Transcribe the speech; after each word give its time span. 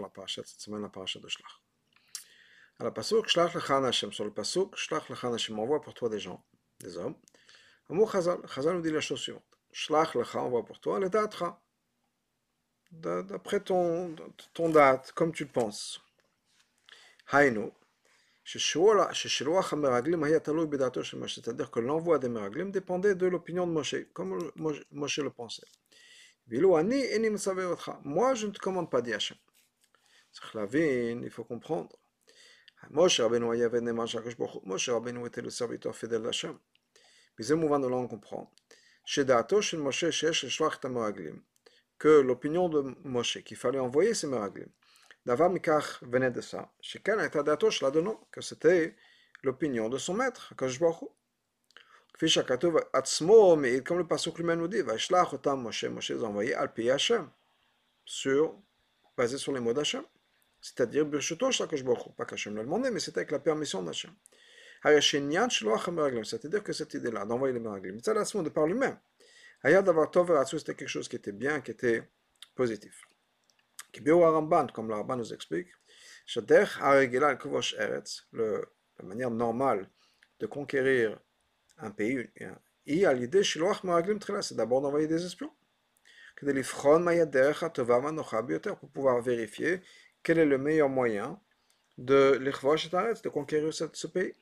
la 0.00 0.08
paracha 0.08 0.42
cette 0.44 0.60
semaine, 0.60 0.82
la 0.82 0.88
paracha 0.88 1.20
de 1.20 1.28
Shlach. 1.28 1.60
À 2.78 2.84
la 2.84 2.90
pasuk, 2.90 3.28
Shlach 3.28 3.54
lechan 3.54 3.84
Hashem, 3.84 4.12
sur 4.12 4.24
le 4.24 4.32
pasuk, 4.32 4.76
Shlach 4.76 5.08
lechan 5.08 5.32
Hashem, 5.32 5.58
envoie 5.58 5.80
pour 5.80 5.94
toi 5.94 6.08
des 6.08 6.18
gens, 6.18 6.44
des 6.80 6.96
hommes. 6.96 7.16
Amour 7.88 8.12
Chazal, 8.12 8.40
Chazal 8.48 8.76
nous 8.76 8.82
dit 8.82 8.90
la 8.90 9.00
chose 9.00 9.20
suivante. 9.20 9.44
Shlach 9.72 10.14
lecha, 10.14 10.40
envoie 10.40 10.64
pour 10.64 10.80
toi, 10.80 10.98
le 10.98 11.08
datra. 11.10 11.62
D'après 12.90 13.60
ton, 13.60 14.16
ton 14.52 14.68
date, 14.70 15.12
comme 15.12 15.32
tu 15.32 15.46
penses. 15.46 16.00
Hainu, 17.32 17.70
c'est-à-dire 18.44 18.90
que 21.70 21.78
l'envoi 21.78 22.18
des 22.18 22.28
Meraglim 22.28 22.72
dépendait 22.72 23.14
de 23.14 23.26
l'opinion 23.26 23.64
de 23.66 23.72
Moshe, 23.72 23.94
comme 24.12 24.50
Moshe 24.56 25.18
le 25.18 25.30
pensait. 25.30 25.66
Moi, 26.48 28.34
je 28.34 28.46
ne 28.46 28.52
te 28.52 28.58
commande 28.58 28.90
pas 28.90 29.02
d'Hachem. 29.02 29.36
Il 30.54 31.30
faut 31.30 31.44
comprendre. 31.44 31.90
Moshe 32.90 33.20
Rabbeinu 33.20 33.54
était 35.26 35.42
le 35.42 35.50
serviteur 35.50 35.94
fidèle 35.94 36.22
d'Hachem. 36.22 36.58
Mais 37.38 37.54
mouvement 37.54 37.78
de 37.78 37.88
là, 37.88 37.96
on 37.96 38.08
comprend. 38.08 38.50
Que 41.98 42.20
l'opinion 42.20 42.68
de 42.68 42.96
Moshe, 43.04 43.42
qu'il 43.44 43.56
fallait 43.56 43.78
envoyer 43.78 44.14
ces 44.14 44.26
Meraglim, 44.26 44.68
Davar 45.26 45.50
Mikach 45.50 46.02
venait 46.02 46.30
de 46.30 46.40
ça. 46.40 46.72
Chacun 46.80 47.18
était 47.24 47.42
d'Atosh 47.42 47.82
là 47.82 47.90
que 48.30 48.40
c'était 48.40 48.96
l'opinion 49.42 49.88
de 49.88 49.98
son 49.98 50.14
maître, 50.14 50.54
Kadosh 50.56 50.80
Baruch 50.80 51.10
mais 52.22 53.82
comme 53.82 53.98
le 53.98 54.06
passage 54.06 54.34
lui-même 54.34 54.58
nous 54.58 54.68
dit, 54.68 54.82
Vaishlach 54.82 55.32
otam 55.32 55.62
Moshe, 55.62 55.84
Moshe 55.84 56.10
les 56.10 56.22
a 56.22 56.26
envoyés 56.26 56.54
al 56.54 56.70
Hashem, 56.90 57.30
sur, 58.04 58.54
basé 59.16 59.38
sur 59.38 59.52
les 59.52 59.60
mots 59.60 59.72
d'Hachem. 59.72 60.04
C'est-à-dire, 60.60 61.06
pas 62.16 62.26
qu'Hachem 62.26 62.56
l'a 62.56 62.62
demandé, 62.62 62.90
mais 62.90 63.00
c'était 63.00 63.20
avec 63.20 63.30
la 63.30 63.38
permission 63.38 63.82
d'Hachem. 63.82 64.10
C'est-à-dire 64.82 66.62
que 66.62 66.72
cette 66.72 66.94
idée-là, 66.94 67.26
d'envoyer 67.26 67.52
les 67.52 67.60
Meraglim, 67.60 67.98
de 67.98 68.48
par 68.48 68.66
lui-même. 68.66 68.98
Hayad 69.62 69.84
d'avoir 69.84 70.10
Tov 70.10 70.32
c'était 70.46 70.74
quelque 70.74 70.88
chose 70.88 71.08
qui 71.08 71.16
était 71.16 71.32
bien, 71.32 71.60
qui 71.60 71.72
était 71.72 72.08
positif. 72.54 73.02
Comme 73.92 74.06
le 74.06 74.94
Ramban 74.94 75.16
nous 75.16 75.34
explique, 75.34 75.68
la 78.98 79.02
manière 79.02 79.30
normale 79.30 79.90
de 80.38 80.46
conquérir 80.46 81.18
un 81.78 81.90
pays, 81.90 82.30
et 82.86 83.04
à 83.04 83.12
l'idée, 83.12 83.42
c'est 83.42 84.54
d'abord 84.54 84.80
d'envoyer 84.80 85.06
des 85.06 85.26
espions. 85.26 85.52
Pour 88.80 88.90
pouvoir 88.90 89.20
vérifier 89.20 89.82
quel 90.22 90.38
est 90.38 90.46
le 90.46 90.58
meilleur 90.58 90.88
moyen 90.88 91.40
de 91.98 92.38
de 92.38 93.28
conquérir 93.28 93.74
ce 93.74 94.06
pays? 94.06 94.34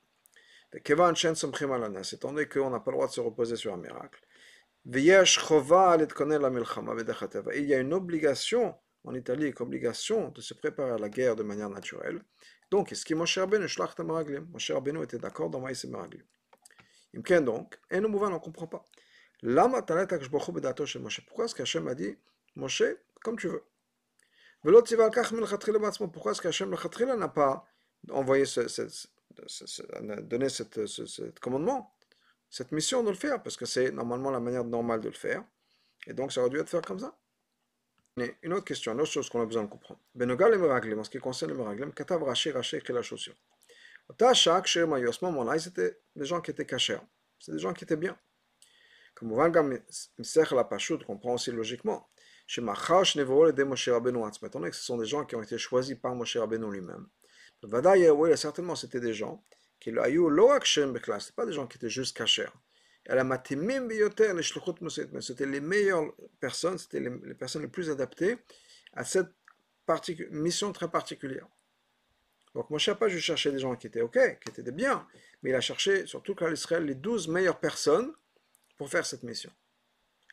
Étant 0.72 2.32
donné 2.32 2.46
qu'on 2.46 2.70
n'a 2.70 2.80
pas 2.80 2.90
le 2.90 2.96
droit 2.96 3.06
de 3.06 3.12
se 3.12 3.20
reposer 3.20 3.56
sur 3.56 3.72
un 3.72 3.78
miracle. 3.78 4.22
Il 4.84 5.00
y 5.02 5.12
a 7.74 7.78
une 7.78 7.94
obligation 7.94 8.74
en 9.04 9.14
Italie 9.14 9.54
obligation 9.60 10.30
de 10.30 10.40
se 10.40 10.54
préparer 10.54 10.92
à 10.92 10.98
la 10.98 11.08
guerre 11.08 11.36
de 11.36 11.42
manière 11.42 11.70
naturelle. 11.70 12.22
Donc, 12.70 12.92
est-ce 12.92 13.04
que 13.04 13.14
Moshe 13.14 13.38
Rabbeinu 13.38 13.66
était 15.02 15.18
d'accord 15.18 15.50
d'envoyer 15.50 15.74
ses 15.74 15.88
maraglim. 15.88 16.22
Imken 17.16 17.44
donc, 17.44 17.78
et 17.90 18.00
nous 18.00 18.16
on 18.18 18.30
ne 18.30 18.38
comprend 18.38 18.66
pas. 18.66 18.84
Pourquoi 19.42 21.44
est-ce 21.44 21.54
qu'Hachem 21.54 21.88
a 21.88 21.94
dit 21.94 22.16
Moshe, 22.56 22.82
comme 23.22 23.38
tu 23.38 23.48
veux? 23.48 23.62
Pourquoi 24.62 26.32
est-ce 26.32 26.42
qu'Hachem 26.42 26.70
melchatchila 26.70 27.16
n'a 27.16 27.28
pas 27.28 27.64
envoyé 28.10 28.44
donné 30.22 30.48
cette, 30.48 30.86
ce, 30.86 31.22
commandement, 31.40 31.94
cette 32.50 32.72
mission 32.72 33.02
de 33.02 33.10
le 33.10 33.16
faire? 33.16 33.42
Parce 33.42 33.56
que 33.56 33.66
c'est 33.66 33.90
normalement 33.92 34.30
la 34.30 34.40
manière 34.40 34.64
normale 34.64 35.00
de 35.00 35.08
le 35.08 35.14
faire. 35.14 35.44
Et 36.06 36.12
donc, 36.12 36.32
ça 36.32 36.40
aurait 36.40 36.50
dû 36.50 36.58
être 36.58 36.68
fait 36.68 36.84
comme 36.84 36.98
ça. 36.98 37.16
Une 38.42 38.52
autre 38.52 38.64
question, 38.64 38.92
une 38.92 39.00
autre 39.00 39.12
chose 39.12 39.28
qu'on 39.28 39.42
a 39.42 39.46
besoin 39.46 39.62
de 39.62 39.68
comprendre. 39.68 40.00
Benogal 40.14 40.52
et 40.54 40.94
en 40.94 41.04
ce 41.04 41.10
qui 41.10 41.18
concerne 41.18 41.52
les 41.52 41.56
Meraglim, 41.56 41.92
Katav 41.92 42.22
Rashi, 42.24 42.50
Rashi 42.50 42.76
écrit 42.76 42.92
la 42.92 43.02
chose 43.02 43.20
suivante. 43.20 43.40
À 44.20 44.34
ce 44.34 45.24
moment-là, 45.24 45.58
c'était 45.58 46.00
des 46.16 46.24
gens 46.24 46.40
qui 46.40 46.50
étaient 46.50 46.66
cachés. 46.66 46.98
C'est 47.38 47.52
des 47.52 47.58
gens 47.58 47.72
qui 47.72 47.84
étaient 47.84 47.96
bien. 47.96 48.18
Comme 49.14 49.32
on 49.32 49.36
va 49.36 49.48
la 49.48 50.64
Pashut, 50.64 50.98
comprend 51.04 51.34
aussi 51.34 51.50
logiquement. 51.50 52.08
On 52.56 52.60
que 54.70 54.76
ce 54.76 54.82
sont 54.82 54.96
des 54.96 55.06
gens 55.06 55.24
qui 55.24 55.36
ont 55.36 55.42
été 55.42 55.58
choisis 55.58 55.96
par 55.96 56.14
Moshe 56.14 56.36
Rabbeinu 56.36 56.70
lui-même. 56.72 57.06
Vadaï, 57.62 58.08
certainement, 58.36 58.76
c'était 58.76 59.00
des 59.00 59.14
gens 59.14 59.44
qui. 59.80 59.90
Ce 59.90 61.32
pas 61.32 61.46
des 61.46 61.52
gens 61.52 61.66
qui 61.66 61.76
étaient 61.76 61.90
juste 61.90 62.16
cachés 62.16 62.46
c'était 65.20 65.46
les 65.46 65.60
meilleures 65.60 66.12
personnes, 66.40 66.78
c'était 66.78 67.00
les, 67.00 67.34
personnes 67.34 67.62
les 67.62 67.68
plus 67.68 67.90
adaptées 67.90 68.36
à 68.92 69.04
cette 69.04 69.30
mission 70.30 70.72
très 70.72 70.90
particulière. 70.90 71.46
Donc 72.54 72.68
Moshe 72.70 72.92
pas 72.92 73.08
juste 73.08 73.24
cherché 73.24 73.50
des 73.50 73.58
gens 73.58 73.76
qui 73.76 73.86
étaient 73.86 74.02
OK, 74.02 74.18
qui 74.44 74.60
étaient 74.60 74.72
bien, 74.72 75.06
mais 75.42 75.50
il 75.50 75.54
a 75.54 75.60
cherché, 75.60 76.06
surtout 76.06 76.34
quand 76.34 76.50
Israël, 76.50 76.84
les 76.84 76.94
douze 76.94 77.28
meilleures 77.28 77.60
personnes 77.60 78.12
pour 78.76 78.90
faire 78.90 79.06
cette 79.06 79.22
mission. 79.22 79.50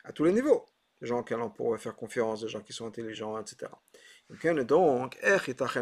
À 0.03 0.11
tous 0.11 0.25
les 0.25 0.33
niveaux. 0.33 0.65
Des 1.01 1.07
gens 1.07 1.23
qui 1.23 1.33
on 1.33 1.49
pourrait 1.49 1.77
faire 1.77 1.95
confiance, 1.95 2.41
des 2.41 2.47
gens 2.47 2.61
qui 2.61 2.73
sont 2.73 2.87
intelligents, 2.87 3.39
etc. 3.39 3.71
Donc, 4.29 5.17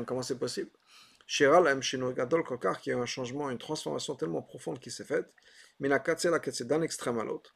comment 0.05 0.21
c'est 0.21 0.39
possible? 0.39 0.71
Shiral 1.25 1.67
M. 1.67 2.13
Gadol 2.13 2.43
Kokar, 2.43 2.81
qui 2.81 2.91
a 2.91 2.97
un 2.97 3.05
changement, 3.05 3.49
une 3.49 3.57
transformation 3.57 4.15
tellement 4.15 4.41
profonde 4.41 4.79
qui 4.79 4.91
s'est 4.91 5.05
faite, 5.05 5.33
d'un 5.79 6.81
extrême 6.81 7.19
à 7.19 7.23
l'autre. 7.23 7.55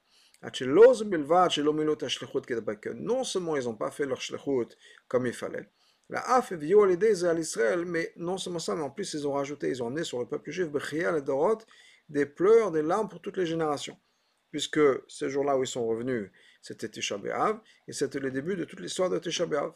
Non 2.95 3.23
seulement 3.23 3.55
ils 3.55 3.63
n'ont 3.63 3.75
pas 3.75 3.91
fait 3.91 4.05
leur 4.05 4.21
shlichut 4.21 4.77
comme 5.07 5.25
il 5.25 5.33
fallait, 5.33 5.67
la 6.09 6.19
af 6.35 6.51
à 6.51 7.33
l'Israël, 7.33 7.85
mais 7.85 8.13
non 8.17 8.37
seulement 8.37 8.59
ça, 8.59 8.75
mais 8.75 8.83
en 8.83 8.91
plus 8.91 9.15
ils 9.15 9.27
ont 9.27 9.33
rajouté, 9.33 9.69
ils 9.69 9.81
ont 9.81 9.87
amené 9.87 10.03
sur 10.03 10.19
le 10.19 10.27
peuple 10.27 10.51
juif 10.51 10.69
des 12.09 12.25
pleurs, 12.25 12.71
des 12.71 12.83
larmes 12.83 13.09
pour 13.09 13.19
toutes 13.19 13.37
les 13.37 13.47
générations. 13.47 13.97
Puisque 14.51 14.79
ce 15.07 15.27
jour-là 15.27 15.57
où 15.57 15.63
ils 15.63 15.67
sont 15.67 15.87
revenus, 15.87 16.29
c'était 16.67 16.89
Tisha 16.89 17.17
B'Av, 17.17 17.61
et 17.87 17.93
c'était 17.93 18.19
le 18.19 18.29
début 18.29 18.57
de 18.57 18.65
toute 18.65 18.81
l'histoire 18.81 19.09
de 19.09 19.17
Tisha 19.19 19.45
B'Av. 19.45 19.73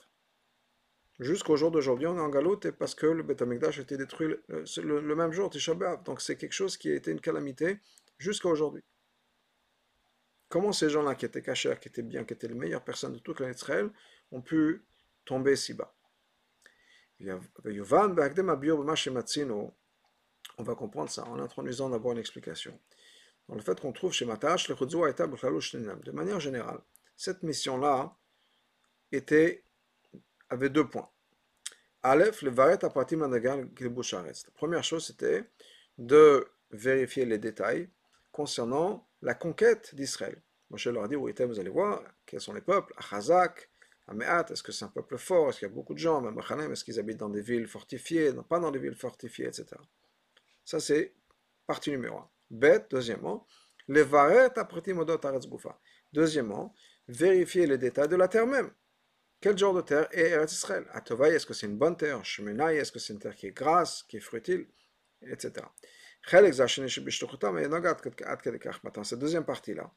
Jusqu'au 1.20 1.56
jour 1.56 1.72
d'aujourd'hui, 1.72 2.08
on 2.08 2.18
est 2.18 2.22
en 2.22 2.30
galoute 2.30 2.72
parce 2.72 2.96
que 2.96 3.06
le 3.06 3.24
Beth 3.24 3.42
Amikdash 3.42 3.80
a 3.80 3.84
été 3.84 3.96
détruit 3.96 4.36
le, 4.50 5.16
même 5.16 5.32
jour, 5.32 5.50
Tisha 5.50 5.74
B'Av. 5.74 6.04
Donc 6.04 6.20
c'est 6.20 6.36
quelque 6.36 6.52
chose 6.52 6.76
qui 6.76 6.92
a 6.92 6.96
été 6.96 7.12
une 7.12 7.22
calamité 7.22 7.80
jusqu'à 8.18 8.50
aujourd'hui. 8.50 8.84
Comment 10.50 10.74
ces 10.74 10.90
gens-là 10.90 11.16
qui 11.16 11.24
étaient 11.24 11.42
cachés, 11.42 11.74
qui 11.80 11.88
étaient 11.88 12.02
bien, 12.02 12.26
qui 12.26 12.34
étaient 12.34 12.50
les 12.50 12.56
meilleures 12.56 12.84
personnes 12.84 13.14
de 13.14 13.20
toute 13.20 13.40
l'Israël, 13.40 13.90
ont 14.32 14.42
pu 14.42 14.84
tomber 15.24 15.56
si 15.56 15.74
bas? 15.74 15.96
On 20.58 20.64
va 20.64 20.76
comprendre 20.76 21.10
ça 21.10 21.24
en 21.26 21.40
introduisant 21.40 21.90
d'abord 21.90 22.12
une 22.12 22.18
explication. 22.18 22.78
Dans 23.52 23.58
le 23.58 23.64
fait 23.64 23.78
qu'on 23.82 23.92
trouve 23.92 24.14
chez 24.14 24.24
Matash, 24.24 24.70
le 24.70 24.76
de 24.76 26.12
manière 26.12 26.40
générale, 26.40 26.80
cette 27.18 27.44
mission-là 27.44 28.16
avait 30.50 30.70
deux 30.70 30.88
points. 30.88 31.10
Aleph, 32.02 32.44
le 32.44 32.50
varet 32.50 32.86
apatim 32.86 33.30
La 33.30 34.52
première 34.56 34.86
chose, 34.86 35.06
c'était 35.06 35.44
de 35.98 36.48
vérifier 36.72 37.26
les 37.26 37.40
détails 37.40 37.90
concernant 38.32 39.06
la 39.22 39.34
conquête 39.34 39.94
d'Israël. 39.96 40.42
Moshe 40.70 40.88
leur 40.88 41.04
a 41.04 41.08
dit, 41.10 41.16
vous 41.16 41.60
allez 41.60 41.70
voir, 41.70 42.02
quels 42.26 42.40
sont 42.40 42.54
les 42.54 42.62
peuples, 42.62 42.94
Achazak, 42.96 43.70
Ameat, 44.08 44.50
est-ce 44.50 44.64
que 44.64 44.72
c'est 44.72 44.86
un 44.86 44.88
peuple 44.88 45.18
fort, 45.18 45.50
est-ce 45.50 45.60
qu'il 45.60 45.68
y 45.68 45.72
a 45.72 45.74
beaucoup 45.74 45.94
de 45.94 46.00
gens, 46.00 46.22
même 46.22 46.40
est-ce 46.72 46.86
qu'ils 46.86 47.00
habitent 47.02 47.18
dans 47.18 47.28
des 47.28 47.42
villes 47.42 47.68
fortifiées, 47.68 48.32
non 48.32 48.44
pas 48.44 48.62
dans 48.62 48.72
des 48.72 48.80
villes 48.80 48.96
fortifiées, 48.96 49.48
etc. 49.48 49.66
Ça, 50.64 50.80
c'est 50.80 51.14
partie 51.68 51.92
numéro 51.92 52.18
un. 52.18 52.31
Deuxièmement, 52.52 53.48
les 53.88 54.04
varet 54.04 54.50
modot 54.88 55.20
Deuxièmement, 56.14 56.76
vérifier 57.08 57.66
les 57.66 57.78
détails 57.78 58.10
de 58.10 58.16
la 58.18 58.28
terre 58.28 58.46
même. 58.46 58.72
Quel 59.40 59.58
genre 59.58 59.74
de 59.74 59.82
terre 59.82 60.08
est 60.12 60.30
Eretz 60.30 60.52
Israël 60.52 60.86
Atovaï, 60.92 61.34
est-ce 61.34 61.46
que 61.46 61.54
c'est 61.54 61.66
une 61.66 61.78
bonne 61.78 61.98
terre? 61.98 62.24
Shemenaï, 62.24 62.78
est-ce 62.78 62.92
que 62.92 63.00
c'est 63.00 63.14
une 63.14 63.20
terre 63.20 63.36
qui 63.36 63.48
est 63.48 63.52
grasse, 63.52 64.04
qui 64.04 64.18
est 64.18 64.20
fruitile, 64.20 64.68
etc. 65.24 65.66
Cette 69.04 69.20
deuxième 69.20 69.46
partie-là, 69.46 69.92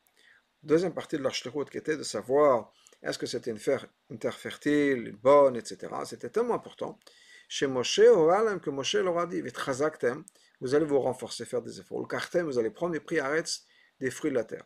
deuxième 0.62 0.94
partie 0.94 1.18
de 1.18 1.22
leur 1.22 1.34
qui 1.70 1.76
était 1.76 1.96
de 1.96 2.02
savoir 2.02 2.72
est-ce 3.02 3.18
que 3.18 3.26
c'était 3.26 3.50
une, 3.50 4.18
terre 4.18 4.38
fertile, 4.38 5.14
bonne, 5.22 5.56
etc. 5.56 5.92
C'était 6.06 6.30
tellement 6.30 6.54
important. 6.54 6.98
Chez 7.48 7.66
Moshe, 7.66 8.00
que 8.00 8.70
Moshe 8.70 8.94
leur 8.94 9.18
a 9.18 9.26
dit 9.26 9.42
vous 10.60 10.74
allez 10.74 10.84
vous 10.84 11.00
renforcer, 11.00 11.44
faire 11.44 11.62
des 11.62 11.80
efforts. 11.80 12.00
Le 12.00 12.42
vous 12.42 12.58
allez 12.58 12.70
prendre 12.70 12.94
les 12.94 13.00
prix 13.00 13.18
des 14.00 14.10
fruits 14.10 14.30
de 14.30 14.36
la 14.36 14.44
terre. 14.44 14.64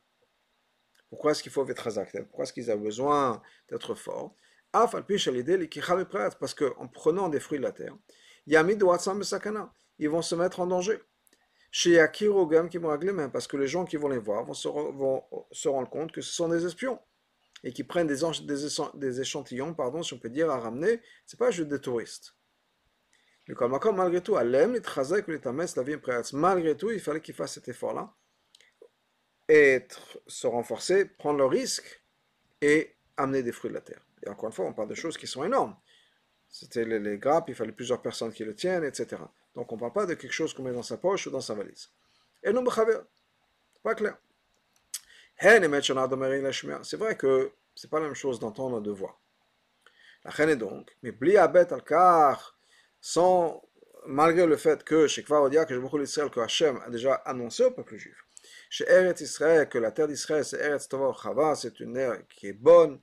Pourquoi 1.08 1.32
est-ce 1.32 1.42
qu'il 1.42 1.52
faut 1.52 1.64
Pourquoi 1.64 2.44
est-ce 2.44 2.52
qu'ils 2.52 2.70
ont 2.70 2.76
besoin 2.76 3.42
d'être 3.68 3.94
forts? 3.94 4.34
Parce 4.72 6.54
qu'en 6.54 6.88
prenant 6.88 7.28
des 7.28 7.40
fruits 7.40 7.58
de 7.58 7.64
la 7.64 7.72
terre, 7.72 7.96
ils 9.98 10.08
vont 10.08 10.22
se 10.22 10.34
mettre 10.34 10.60
en 10.60 10.66
danger. 10.66 10.98
Chez 11.70 11.90
Yakiru 11.92 12.46
gam 12.48 12.68
kimraglim, 12.68 13.30
parce 13.30 13.46
que 13.46 13.56
les 13.56 13.66
gens 13.66 13.84
qui 13.84 13.96
vont 13.96 14.08
les 14.08 14.18
voir 14.18 14.44
vont 14.44 14.54
se, 14.54 15.68
rendre 15.68 15.90
compte 15.90 16.12
que 16.12 16.20
ce 16.20 16.32
sont 16.32 16.48
des 16.48 16.64
espions 16.64 16.98
et 17.64 17.72
qui 17.72 17.84
prennent 17.84 18.06
des, 18.06 18.20
des, 18.46 18.68
des 18.94 19.20
échantillons, 19.20 19.74
pardon, 19.74 20.02
si 20.02 20.14
on 20.14 20.18
peut 20.18 20.30
dire, 20.30 20.50
à 20.50 20.58
ramener, 20.58 21.00
c'est 21.26 21.38
pas 21.38 21.50
juste 21.50 21.68
des 21.68 21.80
touristes. 21.80 22.37
Mais 23.48 23.54
comme 23.54 23.72
malgré 23.96 24.22
tout, 24.22 24.34
malgré 26.34 26.76
tout, 26.76 26.90
il 26.90 27.00
fallait 27.00 27.20
qu'ils 27.22 27.34
fassent 27.34 27.54
cet 27.54 27.68
effort-là, 27.68 28.12
être, 29.48 30.20
se 30.26 30.46
renforcer, 30.46 31.06
prendre 31.06 31.38
le 31.38 31.46
risque 31.46 32.02
et 32.60 32.94
amener 33.16 33.42
des 33.42 33.52
fruits 33.52 33.70
de 33.70 33.74
la 33.74 33.80
terre. 33.80 34.02
Et 34.24 34.28
encore 34.28 34.48
une 34.48 34.52
fois, 34.52 34.66
on 34.66 34.74
parle 34.74 34.88
de 34.88 34.94
choses 34.94 35.16
qui 35.16 35.26
sont 35.26 35.44
énormes. 35.44 35.74
C'était 36.50 36.84
les, 36.84 37.18
grappes, 37.18 37.48
il 37.48 37.54
fallait 37.54 37.72
plusieurs 37.72 38.02
personnes 38.02 38.32
qui 38.32 38.44
le 38.44 38.54
tiennent, 38.54 38.84
etc. 38.84 39.22
Donc 39.54 39.72
on 39.72 39.76
ne 39.76 39.80
parle 39.80 39.92
pas 39.92 40.06
de 40.06 40.14
quelque 40.14 40.32
chose 40.32 40.52
qu'on 40.52 40.62
met 40.62 40.72
dans 40.72 40.82
sa 40.82 40.98
poche 40.98 41.26
ou 41.26 41.30
dans 41.30 41.40
sa 41.40 41.54
valise. 41.54 41.90
Et 42.42 42.52
non, 42.52 42.62
pas 42.62 43.94
clair. 43.94 44.18
C'est 45.40 46.96
vrai 46.96 47.16
que 47.16 47.52
c'est 47.74 47.88
pas 47.88 48.00
la 48.00 48.06
même 48.06 48.14
chose 48.14 48.40
d'entendre 48.40 48.80
de 48.80 48.90
voix. 48.90 49.18
La 50.24 50.30
reine 50.30 50.50
est 50.50 50.56
donc, 50.56 50.94
mais 51.02 51.12
bli 51.12 51.36
abet 51.36 51.72
al 51.72 51.84
kar, 51.84 52.57
sans, 53.00 53.62
malgré 54.06 54.46
le 54.46 54.56
fait 54.56 54.84
que 54.84 55.06
chez 55.06 55.22
Kvarodia, 55.22 55.64
que 55.64 55.74
je 55.74 55.96
l'Israël, 55.98 56.30
que 56.30 56.40
Hachem 56.40 56.80
a 56.84 56.90
déjà 56.90 57.14
annoncé 57.14 57.64
au 57.64 57.70
peuple 57.70 57.96
juif, 57.96 58.24
chez 58.70 58.84
Eretz 58.88 59.20
Israël, 59.20 59.68
que 59.68 59.78
la 59.78 59.92
terre 59.92 60.08
d'Israël, 60.08 60.44
c'est 60.44 60.60
Eretz 60.60 60.88
Tova 60.88 61.14
Chava, 61.20 61.54
c'est 61.54 61.80
une 61.80 61.94
terre 61.94 62.26
qui 62.28 62.48
est 62.48 62.52
bonne, 62.52 63.00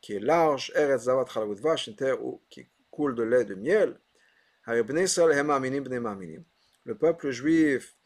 qui 0.00 0.14
est 0.14 0.20
large, 0.20 0.72
Eretz 0.74 1.04
Zavat 1.04 1.26
Vash, 1.60 1.86
une 1.88 1.96
terre 1.96 2.18
qui 2.50 2.68
coule 2.90 3.14
de 3.14 3.22
lait 3.22 3.44
de 3.44 3.54
miel. 3.54 3.98
Le 4.66 4.82
peuple 6.94 7.30
juif, 7.30 7.96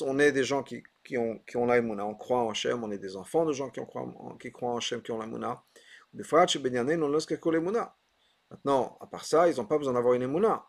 on 0.00 0.18
est 0.18 0.32
des 0.32 0.44
gens 0.44 0.62
qui, 0.62 0.82
qui 1.04 1.16
ont, 1.16 1.38
qui 1.38 1.56
ont 1.56 1.66
la 1.66 1.80
on 1.80 2.14
croit 2.14 2.40
en 2.40 2.50
Hachem, 2.50 2.84
on 2.84 2.90
est 2.90 2.98
des 2.98 3.16
enfants 3.16 3.44
de 3.44 3.52
gens 3.52 3.70
qui, 3.70 3.80
ont, 3.80 4.36
qui 4.38 4.52
croient 4.52 4.72
en 4.72 4.76
Hachem, 4.76 5.02
qui 5.02 5.10
ont 5.10 5.18
la 5.18 5.26
Mouna. 5.26 5.64
Maintenant, 8.50 8.98
à 9.00 9.06
part 9.06 9.24
ça, 9.24 9.48
ils 9.48 9.56
n'ont 9.56 9.64
pas 9.64 9.78
besoin 9.78 9.94
d'avoir 9.94 10.12
une 10.14 10.22
Emouna, 10.22 10.66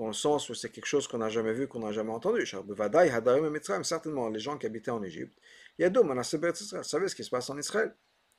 dans 0.00 0.06
le 0.06 0.14
sens 0.14 0.48
où 0.48 0.54
c'est 0.54 0.70
quelque 0.70 0.86
chose 0.86 1.06
qu'on 1.06 1.18
n'a 1.18 1.28
jamais 1.28 1.52
vu, 1.52 1.68
qu'on 1.68 1.80
n'a 1.80 1.92
jamais 1.92 2.10
entendu. 2.10 2.46
Certainement, 2.46 4.30
les 4.30 4.40
gens 4.40 4.56
qui 4.56 4.64
habitaient 4.64 4.90
en 4.90 5.02
Égypte, 5.02 5.38
il 5.78 5.82
y 5.82 5.84
a 5.84 5.90
deux, 5.90 6.00
vous 6.00 6.22
savez 6.22 7.08
ce 7.08 7.14
qui 7.14 7.22
se 7.22 7.28
passe 7.28 7.50
en 7.50 7.58
Israël? 7.58 7.94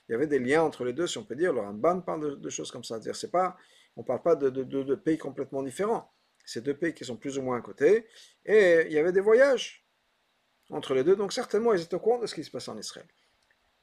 Il 0.09 0.13
y 0.13 0.15
avait 0.15 0.25
des 0.25 0.39
liens 0.39 0.63
entre 0.63 0.83
les 0.83 0.93
deux, 0.93 1.05
si 1.05 1.19
on 1.19 1.23
peut 1.23 1.35
dire. 1.35 1.53
Le 1.53 1.59
Ramban 1.59 2.01
parle 2.01 2.41
de, 2.41 2.49
choses 2.49 2.71
comme 2.71 2.83
ça. 2.83 2.99
C'est 3.13 3.29
pas, 3.29 3.55
on 3.95 4.01
ne 4.01 4.05
parle 4.07 4.23
pas 4.23 4.35
de, 4.35 4.49
de, 4.49 4.95
pays 4.95 5.19
complètement 5.19 5.61
différents. 5.61 6.11
C'est 6.43 6.63
deux 6.63 6.75
pays 6.75 6.95
qui 6.95 7.05
sont 7.05 7.15
plus 7.15 7.37
ou 7.37 7.43
moins 7.43 7.59
à 7.59 7.61
côté. 7.61 8.07
Et 8.43 8.87
il 8.87 8.91
y 8.91 8.97
avait 8.97 9.11
des 9.11 9.21
voyages 9.21 9.85
entre 10.71 10.95
les 10.95 11.03
deux. 11.03 11.15
Donc 11.15 11.31
certainement, 11.31 11.73
ils 11.73 11.81
étaient 11.83 11.93
au 11.93 11.99
courant 11.99 12.17
de 12.17 12.25
ce 12.25 12.33
qui 12.33 12.43
se 12.43 12.49
passe 12.49 12.69
en 12.69 12.77
Israël. 12.79 13.05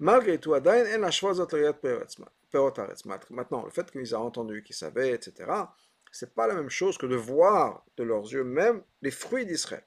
Malgré 0.01 0.39
tout, 0.39 0.51
Maintenant, 0.51 0.75
le 3.65 3.71
fait 3.71 3.89
qu'ils 3.93 4.11
aient 4.11 4.15
entendu, 4.15 4.65
qu'ils 4.65 4.75
savaient, 4.75 5.13
etc., 5.13 5.47
c'est 6.13 6.35
pas 6.35 6.47
la 6.47 6.55
même 6.55 6.71
chose 6.71 6.99
que 6.99 7.07
de 7.07 7.17
voir 7.17 7.85
de 7.97 8.05
leurs 8.05 8.25
yeux 8.33 8.45
même 8.45 8.83
les 9.03 9.11
fruits 9.11 9.47
d'Israël. 9.47 9.85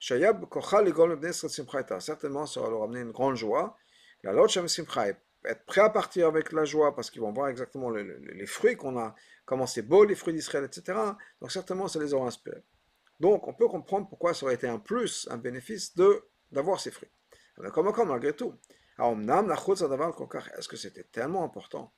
Certainement, 0.00 0.46
ça 2.46 2.60
va 2.60 2.70
leur 2.70 2.82
amener 2.84 3.00
une 3.00 3.12
grande 3.12 3.36
joie. 3.36 3.76
La 4.22 4.32
être 5.44 5.64
prêt 5.64 5.80
à 5.80 5.90
partir 5.90 6.26
avec 6.26 6.52
la 6.52 6.64
joie 6.64 6.94
parce 6.94 7.10
qu'ils 7.10 7.22
vont 7.22 7.32
voir 7.32 7.48
exactement 7.48 7.90
les 7.90 8.46
fruits 8.46 8.76
qu'on 8.76 8.98
a, 8.98 9.14
comment 9.44 9.66
c'est 9.66 9.82
beau 9.82 10.04
les 10.04 10.14
fruits 10.14 10.34
d'Israël, 10.34 10.64
etc. 10.64 10.98
Donc 11.40 11.50
certainement, 11.50 11.88
ça 11.88 11.98
les 11.98 12.12
aura 12.14 12.26
inspirés. 12.26 12.62
Donc 13.20 13.48
on 13.48 13.54
peut 13.54 13.68
comprendre 13.68 14.08
pourquoi 14.08 14.34
ça 14.34 14.46
aurait 14.46 14.54
été 14.54 14.68
un 14.68 14.78
plus, 14.78 15.28
un 15.30 15.38
bénéfice 15.38 15.94
de 15.94 16.24
d'avoir 16.50 16.80
ces 16.80 16.90
fruits. 16.90 17.10
Comment, 17.72 17.92
malgré 18.04 18.34
tout? 18.34 18.54
Est-ce 18.98 20.68
que 20.68 20.76
c'était 20.76 21.04
tellement 21.04 21.44
important 21.44 21.92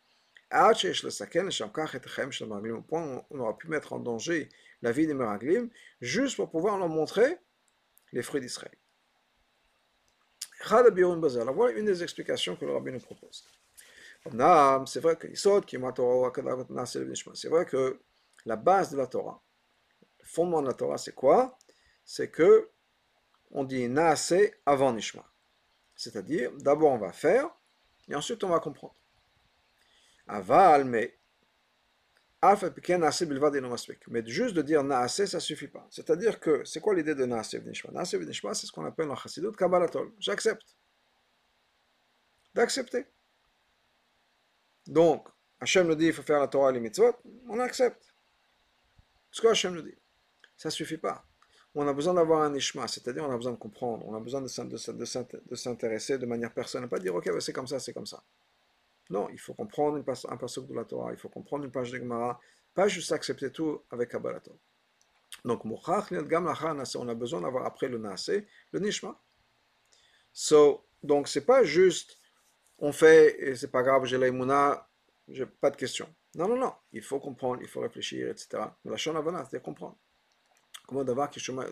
au 2.72 2.82
point 2.82 3.24
on 3.30 3.40
aura 3.40 3.56
pu 3.56 3.68
mettre 3.68 3.92
en 3.92 3.98
danger 3.98 4.48
la 4.82 4.92
vie 4.92 5.06
des 5.06 5.14
Meraglim, 5.14 5.70
juste 6.00 6.36
pour 6.36 6.50
pouvoir 6.50 6.78
leur 6.78 6.88
montrer 6.88 7.38
les 8.12 8.22
fruits 8.22 8.40
d'Israël. 8.40 8.76
Voilà 10.64 10.90
une 11.74 11.86
des 11.86 12.02
explications 12.02 12.56
que 12.56 12.64
le 12.64 12.72
rabbi 12.72 12.92
nous 12.92 13.00
propose. 13.00 13.44
C'est 14.24 15.00
vrai 15.00 15.16
que 15.16 15.34
c'est 15.34 15.50
vrai 17.48 17.66
que 17.66 18.00
la 18.44 18.56
base 18.56 18.90
de 18.90 18.96
la 18.96 19.08
Torah, 19.08 19.42
le 20.20 20.26
fondement 20.26 20.62
de 20.62 20.68
la 20.68 20.74
Torah, 20.74 20.98
c'est 20.98 21.14
quoi? 21.14 21.58
C'est 22.04 22.30
que 22.30 22.70
on 23.50 23.64
dit 23.64 23.88
naase 23.88 24.34
avant 24.64 24.92
Nishma. 24.92 25.28
C'est-à-dire, 25.96 26.52
d'abord 26.58 26.92
on 26.92 26.98
va 26.98 27.12
faire, 27.12 27.50
et 28.08 28.14
ensuite 28.14 28.44
on 28.44 28.48
va 28.48 28.60
comprendre. 28.60 28.94
Aval, 30.26 30.84
mais 30.84 31.18
mais 34.08 34.26
juste 34.26 34.54
de 34.54 34.62
dire 34.62 34.82
naase, 34.82 35.26
ça 35.26 35.38
suffit 35.38 35.68
pas. 35.68 35.86
C'est-à-dire 35.90 36.40
que, 36.40 36.64
c'est 36.64 36.80
quoi 36.80 36.92
l'idée 36.92 37.14
de 37.14 37.24
naase 37.24 37.54
v'nishma 37.54 37.92
Naase 37.92 38.14
v'nishma, 38.14 38.52
c'est 38.52 38.66
ce 38.66 38.72
qu'on 38.72 38.84
appelle 38.84 39.08
en 39.10 39.14
chassidut 39.14 39.52
kabbalatol. 39.52 40.12
J'accepte. 40.18 40.76
D'accepter. 42.52 43.06
Donc, 44.88 45.28
Hachem 45.60 45.86
nous 45.86 45.94
dit 45.94 46.06
il 46.06 46.12
faut 46.12 46.22
faire 46.22 46.40
la 46.40 46.48
Torah 46.48 46.72
et 46.72 46.80
les 46.80 46.92
on 47.48 47.60
accepte. 47.60 48.12
Ce 49.30 49.40
que 49.40 49.46
Hachem 49.46 49.74
nous 49.74 49.82
dit. 49.82 49.96
Ça 50.56 50.68
suffit 50.68 50.98
pas. 50.98 51.24
On 51.76 51.86
a 51.86 51.92
besoin 51.92 52.14
d'avoir 52.14 52.42
un 52.42 52.50
nishma, 52.50 52.88
c'est-à-dire 52.88 53.24
on 53.24 53.30
a 53.30 53.36
besoin 53.36 53.52
de 53.52 53.58
comprendre, 53.58 54.04
on 54.06 54.14
a 54.14 54.20
besoin 54.20 54.42
de, 54.42 55.54
s'intéresser 55.54 56.18
de 56.18 56.26
manière 56.26 56.52
personnelle, 56.52 56.88
pas 56.88 56.98
dire 56.98 57.14
ok, 57.14 57.30
c'est 57.40 57.52
comme 57.52 57.68
ça, 57.68 57.78
c'est 57.78 57.92
comme 57.92 58.04
ça. 58.04 58.22
Non, 59.12 59.28
il 59.28 59.38
faut 59.38 59.52
comprendre 59.52 59.98
un 59.98 60.36
passage 60.36 60.64
de 60.64 60.74
la 60.74 60.84
Torah, 60.86 61.12
il 61.12 61.18
faut 61.18 61.28
comprendre 61.28 61.64
une 61.64 61.70
page 61.70 61.90
de 61.90 61.98
Gemara, 61.98 62.40
pas 62.72 62.88
juste 62.88 63.12
accepter 63.12 63.52
tout 63.52 63.82
avec 63.90 64.08
Kabbalah. 64.08 64.40
Donc, 65.44 65.66
on 65.66 65.76
a 65.76 67.14
besoin 67.14 67.42
d'avoir 67.42 67.66
après 67.66 67.88
le 67.88 67.98
Nase, 67.98 68.30
le 68.72 68.80
Nishma. 68.80 69.20
So, 70.32 70.86
donc, 71.02 71.28
c'est 71.28 71.44
pas 71.44 71.62
juste 71.62 72.18
on 72.78 72.90
fait 72.90 73.36
et 73.38 73.54
c'est 73.54 73.70
pas 73.70 73.82
grave, 73.82 74.06
j'ai 74.06 74.16
l'aïmouna, 74.16 74.88
j'ai 75.28 75.44
pas 75.44 75.70
de 75.70 75.76
question. 75.76 76.08
Non, 76.34 76.48
non, 76.48 76.56
non, 76.56 76.72
il 76.92 77.02
faut 77.02 77.20
comprendre, 77.20 77.60
il 77.60 77.68
faut 77.68 77.80
réfléchir, 77.80 78.30
etc. 78.30 78.64
Mais 78.82 78.90
la 78.90 78.96
Shana 78.96 79.22
c'est 79.50 79.62
comprendre. 79.62 79.98
Comment 80.86 81.04
d'avoir 81.04 81.30
qui 81.30 81.38
chemin 81.38 81.70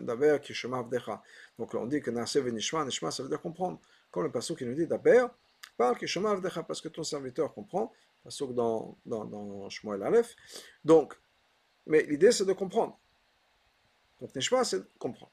Donc, 1.57 1.73
on 1.73 1.85
dit 1.87 2.01
que 2.01 2.11
Nase 2.11 2.37
ve 2.37 2.49
Nishma, 2.49 2.85
Nishma, 2.85 3.09
ça 3.09 3.23
veut 3.23 3.29
dire 3.29 3.41
comprendre. 3.41 3.79
Comme 4.11 4.23
le 4.23 4.31
passage 4.31 4.57
qui 4.57 4.65
nous 4.65 4.75
dit 4.75 4.85
d'abord, 4.85 5.31
parle 5.81 6.63
parce 6.67 6.81
que 6.81 6.87
ton 6.89 7.03
serviteur 7.03 7.53
comprend, 7.53 7.91
parce 8.23 8.39
que 8.39 8.45
dans, 8.45 8.97
dans, 9.05 9.25
dans 9.25 9.69
Shmuel 9.69 10.03
Aleph. 10.03 10.35
Donc, 10.83 11.13
mais 11.87 12.03
l'idée 12.03 12.31
c'est 12.31 12.45
de 12.45 12.53
comprendre. 12.53 12.99
Donc, 14.19 14.35
Nishma, 14.35 14.63
c'est 14.63 14.79
de 14.79 14.87
comprendre. 14.99 15.31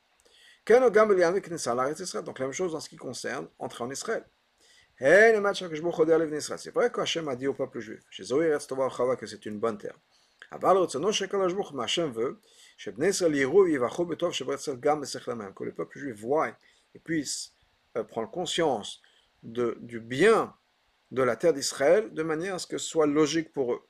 Donc, 0.67 2.38
la 2.38 2.47
même 2.47 2.52
chose 2.52 2.73
dans 2.73 2.81
ce 2.81 2.88
qui 2.88 2.97
concerne 2.97 3.49
entrer 3.59 3.85
en 3.85 3.90
Israël. 3.90 4.25
C'est 4.99 5.40
vrai 6.75 6.90
qu'Hachem 6.93 7.28
a 7.28 7.37
dit 7.37 7.47
au 7.47 7.55
peuple 7.55 7.78
juif, 7.78 8.02
que 8.11 9.26
c'est 9.26 9.47
une 9.47 9.59
bonne 9.59 9.78
terre. 9.78 9.97
Que 10.50 10.57
le 15.64 15.73
peuple 15.73 15.99
juif 15.99 16.21
voit 16.21 16.49
et 16.95 16.99
puisse 16.99 17.52
euh, 17.97 18.02
prendre 18.02 18.31
conscience 18.31 19.00
de, 19.42 19.76
du 19.80 20.00
bien 20.00 20.54
de 21.11 21.23
la 21.23 21.37
terre 21.37 21.54
d'Israël 21.54 22.12
de 22.12 22.23
manière 22.23 22.57
à 22.57 22.59
ce 22.59 22.66
que 22.66 22.78
ce 22.78 22.87
soit 22.87 23.07
logique 23.07 23.52
pour 23.52 23.73
eux. 23.73 23.80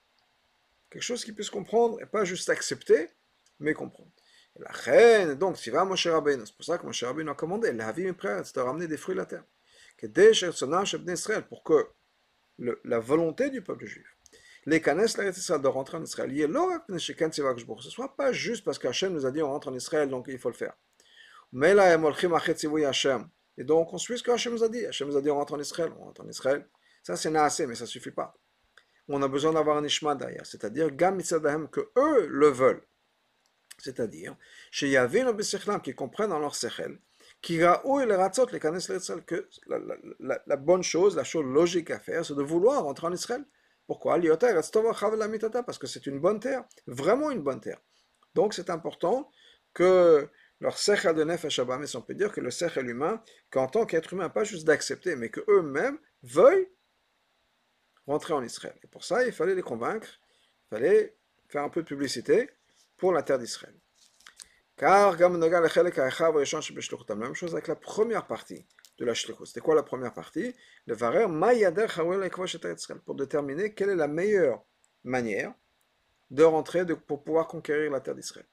Quelque 0.91 1.03
chose 1.03 1.25
qu'ils 1.25 1.35
puissent 1.35 1.51
comprendre 1.51 2.01
et 2.01 2.07
pas 2.07 2.25
juste 2.25 2.49
accepter, 2.49 3.11
mais 3.59 3.75
comprendre. 3.75 4.11
Et 4.57 4.63
la 4.63 4.71
reine, 4.71 5.35
donc, 5.35 5.59
si 5.59 5.71
va 5.71 5.85
Moshe 5.85 6.07
Rabbeinu, 6.07 6.47
c'est 6.47 6.55
pour 6.55 6.65
ça 6.65 6.79
que 6.79 6.87
Moshe 6.87 7.05
Rabbeinu 7.05 7.31
a 7.31 7.35
commandé, 7.35 7.73
la 7.73 7.93
vie 7.93 8.11
c'est 8.45 8.55
de 8.57 8.61
ramener 8.61 8.87
des 8.87 8.97
fruits 8.97 9.15
de 9.15 9.21
la 9.21 9.27
terre. 9.27 9.45
Pour 11.49 11.65
que 11.65 11.89
la 12.85 12.99
volonté 12.99 13.51
du 13.51 13.63
peuple 13.63 13.87
juif, 13.87 14.07
les 14.65 14.81
canes, 14.81 15.05
de 15.05 15.67
rentrer 15.67 15.97
en 15.97 16.05
Israël, 16.05 16.31
ce 16.31 16.93
ne 16.93 17.79
soit 17.79 18.17
pas 18.17 18.33
juste 18.33 18.65
parce 18.65 18.79
qu'Hachem 18.79 19.13
nous 19.13 19.27
a 19.27 19.31
dit 19.31 19.43
on 19.43 19.49
rentre 19.49 19.69
en 19.69 19.75
Israël, 19.75 20.09
donc 20.09 20.27
il 20.29 20.39
faut 20.39 20.51
le 20.51 20.55
faire. 20.55 20.75
Mais 21.53 21.75
là, 21.75 21.97
et 23.59 23.65
donc, 23.65 23.93
on 23.93 23.99
suit 23.99 24.17
ce 24.17 24.23
que 24.23 24.31
Hachem 24.31 24.53
nous 24.53 24.63
a 24.63 24.69
dit. 24.69 24.87
Hachem 24.87 25.09
nous 25.09 25.17
a 25.17 25.21
dit 25.21 25.31
on 25.31 25.35
rentre 25.37 25.55
en 25.55 25.59
Israël, 25.59 25.93
on 25.99 26.05
rentre 26.05 26.23
en 26.23 26.29
Israël. 26.29 26.67
Ça, 27.03 27.17
c'est 27.17 27.31
naasé, 27.31 27.67
mais 27.67 27.75
ça 27.75 27.85
ne 27.85 27.89
suffit 27.89 28.13
pas. 28.13 28.39
On 29.09 29.21
a 29.21 29.29
besoin 29.29 29.53
d'avoir 29.53 29.77
un 29.77 29.85
ishma 29.85 30.15
derrière, 30.15 30.47
c'est-à-dire 30.47 30.91
gam 30.93 31.21
que 31.69 31.91
eux 31.97 32.27
le 32.27 32.49
veulent. 32.49 32.87
C'est-à-dire, 33.79 34.37
chez 34.71 34.89
Yavin 34.89 35.35
qui 35.83 35.95
comprennent 35.95 36.31
dans 36.31 36.39
leur 36.39 36.55
sechel, 36.55 36.99
que 37.43 37.55
la, 39.67 39.79
la, 40.21 40.43
la, 40.47 40.57
bonne 40.57 40.83
chose, 40.83 41.17
la 41.17 41.25
chose 41.25 41.45
logique 41.45 41.91
à 41.91 41.99
faire, 41.99 42.25
c'est 42.25 42.35
de 42.35 42.43
vouloir 42.43 42.83
rentrer 42.85 43.07
en 43.07 43.13
Israël. 43.13 43.45
Pourquoi? 43.87 44.19
Parce 44.21 45.79
que 45.79 45.87
c'est 45.87 46.07
une 46.07 46.21
bonne 46.21 46.41
terre, 46.41 46.65
vraiment 46.87 47.31
une 47.31 47.43
bonne 47.43 47.61
terre. 47.61 47.81
Donc 48.35 48.55
c'est 48.55 48.71
important 48.71 49.31
que 49.73 50.29
leur 50.61 50.79
sechel 50.79 51.15
de 51.15 51.25
nefesh 51.25 51.61
mais 51.61 51.97
on 51.97 52.03
peut 52.03 52.15
dire 52.15 52.33
que 52.33 52.41
le 52.41 52.51
sechel 52.51 52.89
humain, 52.89 53.23
qu'en 53.51 53.69
tant 53.69 53.87
qu'être 53.87 54.13
humain, 54.13 54.29
pas 54.29 54.45
juste 54.45 54.67
d'accepter, 54.67 55.17
mais 55.17 55.31
qu'eux-mêmes 55.31 55.99
veuillent 56.23 56.69
rentrer 58.07 58.35
en 58.35 58.43
Israël. 58.43 58.75
Et 58.83 58.87
pour 58.87 59.05
ça, 59.05 59.25
il 59.25 59.33
fallait 59.33 59.55
les 59.55 59.63
convaincre, 59.63 60.09
il 60.67 60.77
fallait 60.77 61.17
faire 61.49 61.63
un 61.63 61.69
peu 61.69 61.83
de 61.83 61.87
publicité 61.87 62.51
pour 62.97 63.13
la 63.13 63.23
terre 63.23 63.39
d'Israël. 63.39 63.75
Car, 64.77 65.17
la 65.19 67.15
même 67.17 67.35
chose 67.35 67.53
avec 67.53 67.69
la 67.69 67.77
première 67.77 68.27
partie 68.27 68.67
de 68.99 69.05
la 69.05 69.15
shlichut. 69.15 69.47
C'était 69.47 69.61
quoi 69.61 69.75
la 69.75 69.83
première 69.83 70.13
partie? 70.13 70.55
Le 70.87 70.95
varer 70.95 71.27
pour 73.05 73.15
déterminer 73.15 73.75
quelle 73.75 73.91
est 73.91 73.97
la 73.97 74.09
meilleure 74.09 74.65
manière 75.05 75.53
de 76.31 76.45
rentrer 76.45 76.85
pour 76.95 77.25
pouvoir 77.25 77.49
conquérir 77.49 77.91
la 77.91 78.01
terre 78.01 78.15
d'Israël. 78.15 78.47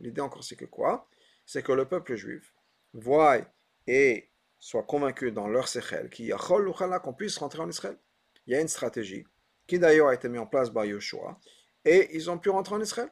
L'idée 0.00 0.20
encore 0.20 0.44
c'est 0.44 0.56
que 0.56 0.64
quoi? 0.64 1.08
C'est 1.44 1.62
que 1.62 1.72
le 1.72 1.86
peuple 1.86 2.14
juif 2.16 2.54
voit 2.94 3.38
et 3.86 4.30
soit 4.58 4.84
convaincu 4.84 5.30
dans 5.30 5.46
leur 5.46 5.68
sechel 5.68 6.08
qu'on 6.08 7.12
puisse 7.12 7.36
rentrer 7.36 7.60
en 7.60 7.68
Israël. 7.68 7.98
Il 8.46 8.54
y 8.54 8.56
a 8.56 8.60
une 8.60 8.68
stratégie 8.68 9.26
qui 9.66 9.78
d'ailleurs 9.78 10.08
a 10.08 10.14
été 10.14 10.28
mise 10.28 10.40
en 10.40 10.46
place 10.46 10.70
par 10.70 10.86
Yoshua 10.86 11.38
et 11.84 12.16
ils 12.16 12.30
ont 12.30 12.38
pu 12.38 12.48
rentrer 12.48 12.76
en 12.76 12.80
Israël. 12.80 13.10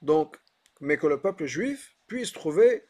Donc, 0.00 0.38
mais 0.80 0.96
que 0.96 1.06
le 1.06 1.20
peuple 1.20 1.44
juif 1.44 1.94
puisse 2.06 2.32
trouver 2.32 2.86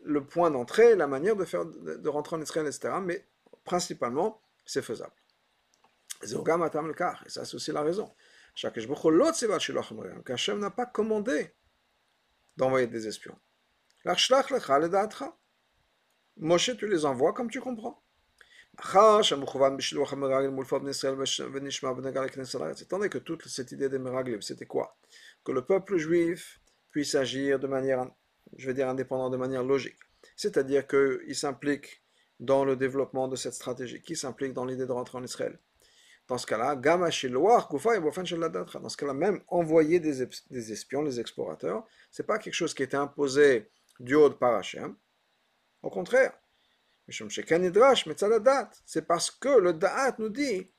le 0.00 0.24
point 0.24 0.50
d'entrée, 0.50 0.96
la 0.96 1.06
manière 1.06 1.36
de, 1.36 1.44
faire, 1.44 1.66
de, 1.66 2.08
rentrer 2.08 2.36
en 2.36 2.42
Israël, 2.42 2.66
etc. 2.66 2.94
Mais 3.02 3.26
principalement, 3.64 4.42
c'est 4.64 4.82
faisable. 4.82 5.12
Et 6.22 6.26
ça, 7.28 7.44
c'est 7.44 7.54
aussi 7.54 7.72
la 7.72 7.82
raison. 7.82 8.12
Qu'Hachem 10.24 10.58
n'a 10.58 10.70
pas 10.70 10.86
commandé 10.86 11.54
d'envoyer 12.56 12.86
des 12.86 13.06
espions. 13.06 13.38
Moshe, 16.36 16.76
tu 16.76 16.86
les 16.86 17.04
envoies 17.04 17.32
comme 17.32 17.50
tu 17.50 17.60
comprends. 17.60 18.02
Étant 22.80 23.00
que 23.08 23.18
toute 23.18 23.46
cette 23.48 23.72
idée 23.72 23.88
des 23.88 23.98
miraglim, 23.98 24.40
c'était 24.40 24.66
quoi? 24.66 24.96
Que 25.44 25.52
le 25.52 25.64
peuple 25.64 25.96
juif 25.98 26.60
puisse 26.90 27.14
agir 27.14 27.58
de 27.58 27.66
manière, 27.66 28.06
je 28.56 28.66
vais 28.66 28.74
dire 28.74 28.88
indépendante, 28.88 29.32
de 29.32 29.36
manière 29.36 29.64
logique. 29.64 29.98
C'est-à-dire 30.36 30.86
qu'il 30.86 31.34
s'implique 31.34 32.02
dans 32.38 32.64
le 32.64 32.76
développement 32.76 33.28
de 33.28 33.36
cette 33.36 33.54
stratégie, 33.54 34.00
qui 34.00 34.16
s'implique 34.16 34.54
dans 34.54 34.64
l'idée 34.64 34.86
de 34.86 34.92
rentrer 34.92 35.18
en 35.18 35.24
Israël. 35.24 35.58
Dans 36.30 36.38
ce 36.38 36.46
cas-là, 36.46 36.76
dans 36.76 37.10
ce 37.10 38.96
cas-là, 38.96 39.14
même 39.14 39.40
envoyer 39.48 39.98
des, 39.98 40.24
des 40.48 40.72
espions, 40.72 41.02
les 41.02 41.18
explorateurs, 41.18 41.84
c'est 42.12 42.24
pas 42.24 42.38
quelque 42.38 42.54
chose 42.54 42.72
qui 42.72 42.84
était 42.84 42.96
imposé 42.96 43.68
du 43.98 44.14
haut 44.14 44.30
par 44.30 44.54
Hachem. 44.54 44.94
Au 45.82 45.90
contraire, 45.90 46.32
c'est 47.08 47.24
parce 49.08 49.30
que 49.32 49.58
le 49.58 49.72
Da'at 49.72 50.14
nous 50.20 50.28
dit, 50.28 50.72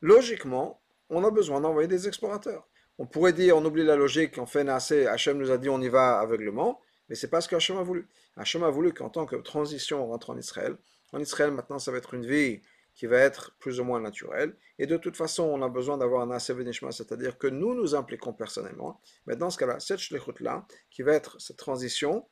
logiquement, 0.00 0.80
on 1.10 1.22
a 1.24 1.30
besoin 1.30 1.60
d'envoyer 1.60 1.88
des 1.88 2.08
explorateurs. 2.08 2.66
On 2.96 3.04
pourrait 3.04 3.34
dire, 3.34 3.54
on 3.58 3.64
oublie 3.66 3.84
la 3.84 3.96
logique, 3.96 4.38
on 4.38 4.46
fait 4.46 4.66
assez, 4.66 5.06
Hachem 5.06 5.36
nous 5.36 5.50
a 5.50 5.58
dit 5.58 5.68
on 5.68 5.82
y 5.82 5.90
va 5.90 6.20
aveuglement, 6.20 6.80
mais 7.10 7.16
c'est 7.16 7.28
pas 7.28 7.42
ce 7.42 7.50
qu'Hachem 7.50 7.76
a 7.76 7.82
voulu. 7.82 8.08
Hachem 8.38 8.62
a 8.64 8.70
voulu 8.70 8.94
qu'en 8.94 9.10
tant 9.10 9.26
que 9.26 9.36
transition, 9.36 10.02
on 10.02 10.06
rentre 10.06 10.30
en 10.30 10.38
Israël. 10.38 10.78
En 11.12 11.20
Israël, 11.20 11.50
maintenant, 11.50 11.78
ça 11.78 11.92
va 11.92 11.98
être 11.98 12.14
une 12.14 12.24
vie 12.24 12.62
qui 12.96 13.06
va 13.06 13.18
être 13.18 13.54
plus 13.58 13.78
ou 13.78 13.84
moins 13.84 14.00
naturelle. 14.00 14.56
Et 14.78 14.86
de 14.86 14.96
toute 14.96 15.16
façon, 15.16 15.44
on 15.44 15.62
a 15.62 15.68
besoin 15.68 15.98
d'avoir 15.98 16.22
un 16.22 16.30
assez 16.30 16.54
c'est-à-dire 16.90 17.38
que 17.38 17.46
nous 17.46 17.74
nous 17.74 17.94
impliquons 17.94 18.32
personnellement. 18.32 19.00
Mais 19.26 19.36
dans 19.36 19.50
ce 19.50 19.58
cas-là, 19.58 19.78
cette 19.78 20.00
shlichut-là, 20.00 20.66
qui 20.90 21.02
va 21.02 21.12
être 21.12 21.40
cette 21.40 21.58
transition, 21.58 22.26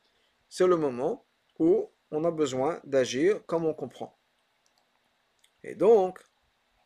c'est 0.48 0.66
le 0.66 0.76
moment 0.76 1.26
où 1.58 1.90
on 2.10 2.24
a 2.24 2.30
besoin 2.30 2.80
d'agir 2.84 3.44
comme 3.46 3.66
on 3.66 3.74
comprend. 3.74 4.18
Et 5.62 5.74
donc, 5.74 6.18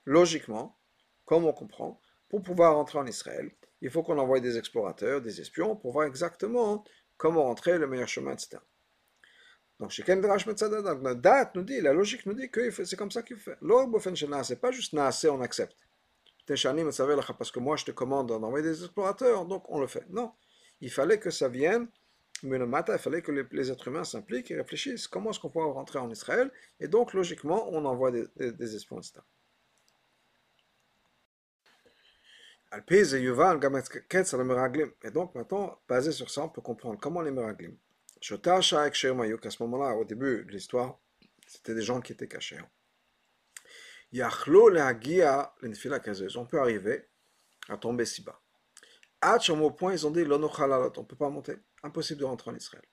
logiquement, 0.05 0.77
comme 1.25 1.45
on 1.45 1.53
comprend, 1.53 2.01
pour 2.29 2.43
pouvoir 2.43 2.75
rentrer 2.75 2.99
en 2.99 3.07
Israël, 3.07 3.51
il 3.81 3.91
faut 3.91 4.03
qu'on 4.03 4.19
envoie 4.19 4.41
des 4.41 4.59
explorateurs, 4.59 5.21
des 5.21 5.41
espions, 5.41 5.77
pour 5.77 5.93
voir 5.93 6.07
exactement 6.07 6.85
comment 7.17 7.45
rentrer, 7.45 7.79
le 7.79 7.87
meilleur 7.87 8.09
chemin, 8.09 8.33
etc. 8.33 8.59
Donc, 9.79 9.97
la 9.97 11.15
date 11.15 11.55
nous 11.55 11.63
dit, 11.63 11.81
la 11.81 11.93
logique 11.93 12.27
nous 12.27 12.35
dit 12.35 12.51
que 12.51 12.71
c'est 12.71 12.97
comme 12.97 13.11
ça 13.11 13.23
qu'il 13.23 13.37
fait. 13.37 13.57
c'est 14.43 14.61
pas 14.61 14.73
juste 14.73 14.93
Naase, 14.93 15.25
on 15.27 15.41
accepte. 15.41 15.77
Parce 16.47 17.51
que 17.53 17.59
moi 17.61 17.77
je 17.77 17.85
te 17.85 17.91
commande 17.91 18.29
d'envoyer 18.29 18.65
des 18.65 18.83
explorateurs, 18.83 19.45
donc 19.45 19.65
on 19.69 19.79
le 19.79 19.87
fait. 19.87 20.07
Non, 20.09 20.33
il 20.81 20.91
fallait 20.91 21.19
que 21.19 21.31
ça 21.31 21.49
vienne 21.49 21.89
mais 22.43 22.59
le 22.59 22.67
matin, 22.67 22.93
il 22.95 22.99
fallait 22.99 23.23
que 23.23 23.33
les, 23.33 23.71
êtres 23.71 23.89
humains 23.89 24.05
s'impliquent 24.05 24.51
et 24.51 24.57
réfléchissent 24.57 25.09
comment 25.09 25.31
est-ce 25.31 25.41
qu'on 25.41 25.51
peut 25.51 25.65
rentrer 25.65 25.99
en 25.99 26.11
Israël? 26.11 26.51
Et 26.79 26.89
donc, 26.89 27.13
logiquement, 27.13 27.69
on 27.71 27.85
envoie 27.85 28.11
des, 28.13 28.27
des, 28.37 28.77
espions, 28.77 28.99
etc. 28.99 29.21
Et 35.03 35.11
donc, 35.11 35.35
maintenant, 35.35 35.81
basé 35.89 36.13
sur 36.13 36.31
ça, 36.31 36.45
on 36.45 36.49
peut 36.49 36.61
comprendre 36.61 36.99
comment 37.01 37.23
les 37.23 37.31
meraglim. 37.31 37.77
Qu'à 38.21 39.51
ce 39.51 39.63
moment-là, 39.63 39.95
au 39.95 40.05
début 40.05 40.45
de 40.45 40.51
l'histoire, 40.51 40.99
c'était 41.47 41.75
des 41.75 41.83
gens 41.83 42.01
qui 42.01 42.13
étaient 42.13 42.29
cachés. 42.29 42.59
On 46.37 46.47
peut 46.47 46.61
arriver 46.61 47.09
à 47.69 47.77
tomber 47.77 48.05
si 48.05 48.23
bas. 48.23 48.41
au 49.49 49.71
point, 49.71 49.93
ils 49.93 50.07
ont 50.07 50.11
dit, 50.11 50.23
on 50.23 50.39
ne 50.39 51.07
peut 51.07 51.17
pas 51.17 51.29
monter 51.29 51.57
impossible 51.83 52.21
de 52.21 52.25
rentrer 52.25 52.51
en 52.51 52.57
Israël. 52.57 52.85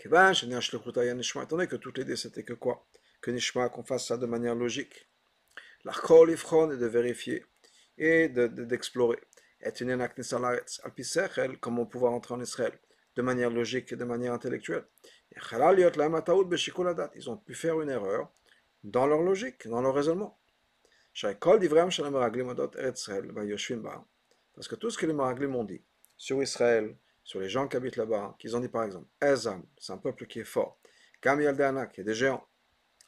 Étant 0.00 1.56
donné 1.56 1.66
que 1.66 1.76
toutes 1.76 1.98
les 1.98 2.04
idées 2.04 2.16
c'était 2.16 2.44
que 2.44 2.52
quoi? 2.52 2.86
Que 3.20 3.30
Nishma, 3.30 3.68
qu'on 3.68 3.82
fasse 3.82 4.06
ça 4.06 4.16
de 4.16 4.26
manière 4.26 4.54
logique. 4.54 5.08
L'achol 5.84 6.30
ifron 6.30 6.70
est 6.70 6.76
de 6.76 6.86
vérifier 6.86 7.44
et 7.96 8.28
d'explorer. 8.28 9.18
Et 9.60 9.70
une 9.80 10.00
alpisechel, 10.00 11.58
comment 11.58 11.86
pouvoir 11.86 12.12
rentrer 12.12 12.34
en 12.34 12.40
Israël? 12.40 12.78
De 13.18 13.22
manière 13.22 13.50
logique 13.50 13.92
et 13.92 13.96
de 13.96 14.04
manière 14.04 14.32
intellectuelle. 14.32 14.84
Ils 17.16 17.30
ont 17.30 17.36
pu 17.36 17.54
faire 17.54 17.80
une 17.80 17.90
erreur 17.90 18.30
dans 18.84 19.08
leur 19.08 19.22
logique, 19.22 19.66
dans 19.66 19.82
leur 19.82 19.92
raisonnement. 19.92 20.38
Parce 24.54 24.68
que 24.68 24.76
tout 24.76 24.90
ce 24.90 24.98
que 24.98 25.06
les 25.06 25.12
Maraglim 25.12 25.56
ont 25.56 25.64
dit 25.64 25.82
sur 26.16 26.40
Israël, 26.40 26.96
sur 27.24 27.40
les 27.40 27.48
gens 27.48 27.66
qui 27.66 27.76
habitent 27.76 27.96
là-bas, 27.96 28.36
qu'ils 28.38 28.56
ont 28.56 28.60
dit 28.60 28.68
par 28.68 28.84
exemple, 28.84 29.08
Ezam, 29.20 29.64
c'est 29.76 29.92
un 29.92 29.98
peuple 29.98 30.26
qui 30.26 30.38
est 30.38 30.44
fort. 30.44 30.78
Kam 31.20 31.40
Yaldana, 31.40 31.88
qui 31.88 32.02
est 32.02 32.04
des 32.04 32.14
géants. 32.14 32.46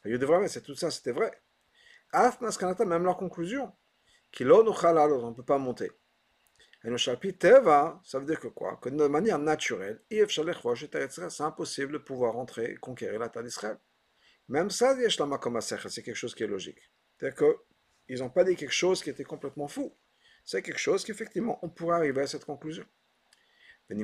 c'est 0.02 0.62
tout 0.64 0.75
ça, 0.75 0.90
c'était 0.90 1.12
vrai. 1.12 1.31
Af 2.12 2.40
même 2.40 3.05
leur 3.05 3.17
conclusion, 3.17 3.73
qu'il 4.33 4.50
on 4.50 4.64
ne 4.64 5.35
peut 5.35 5.45
pas 5.45 5.59
monter. 5.59 5.93
Et 6.82 6.88
le 6.88 6.96
chapitre 6.96 7.38
Teva, 7.38 8.00
ça 8.04 8.18
veut 8.18 8.25
dire 8.25 8.40
que 8.40 8.49
quoi? 8.49 8.78
Que 8.80 8.88
de 8.88 9.06
manière 9.06 9.38
naturelle, 9.38 10.00
c'est 10.10 11.42
impossible 11.42 11.92
de 11.92 11.99
pouvoir 11.99 12.37
entrer 12.37 12.72
et 12.72 12.76
conquérir 12.76 13.20
la 13.20 13.28
terre 13.28 13.42
d'Israël. 13.42 13.78
Même 14.49 14.70
ça, 14.70 14.96
c'est 14.96 16.02
quelque 16.02 16.14
chose 16.14 16.34
qui 16.34 16.42
est 16.42 16.46
logique. 16.46 16.90
C'est-à-dire 17.18 17.54
qu'ils 18.06 18.20
n'ont 18.20 18.30
pas 18.30 18.44
dit 18.44 18.56
quelque 18.56 18.72
chose 18.72 19.02
qui 19.02 19.10
était 19.10 19.25
complètement 19.25 19.68
fou. 19.68 19.94
C'est 20.44 20.62
quelque 20.62 20.78
chose 20.78 21.04
qu'effectivement, 21.04 21.58
on 21.62 21.68
pourrait 21.68 21.96
arriver 21.96 22.22
à 22.22 22.26
cette 22.26 22.46
conclusion. 22.46 22.87
Donc, 23.90 23.96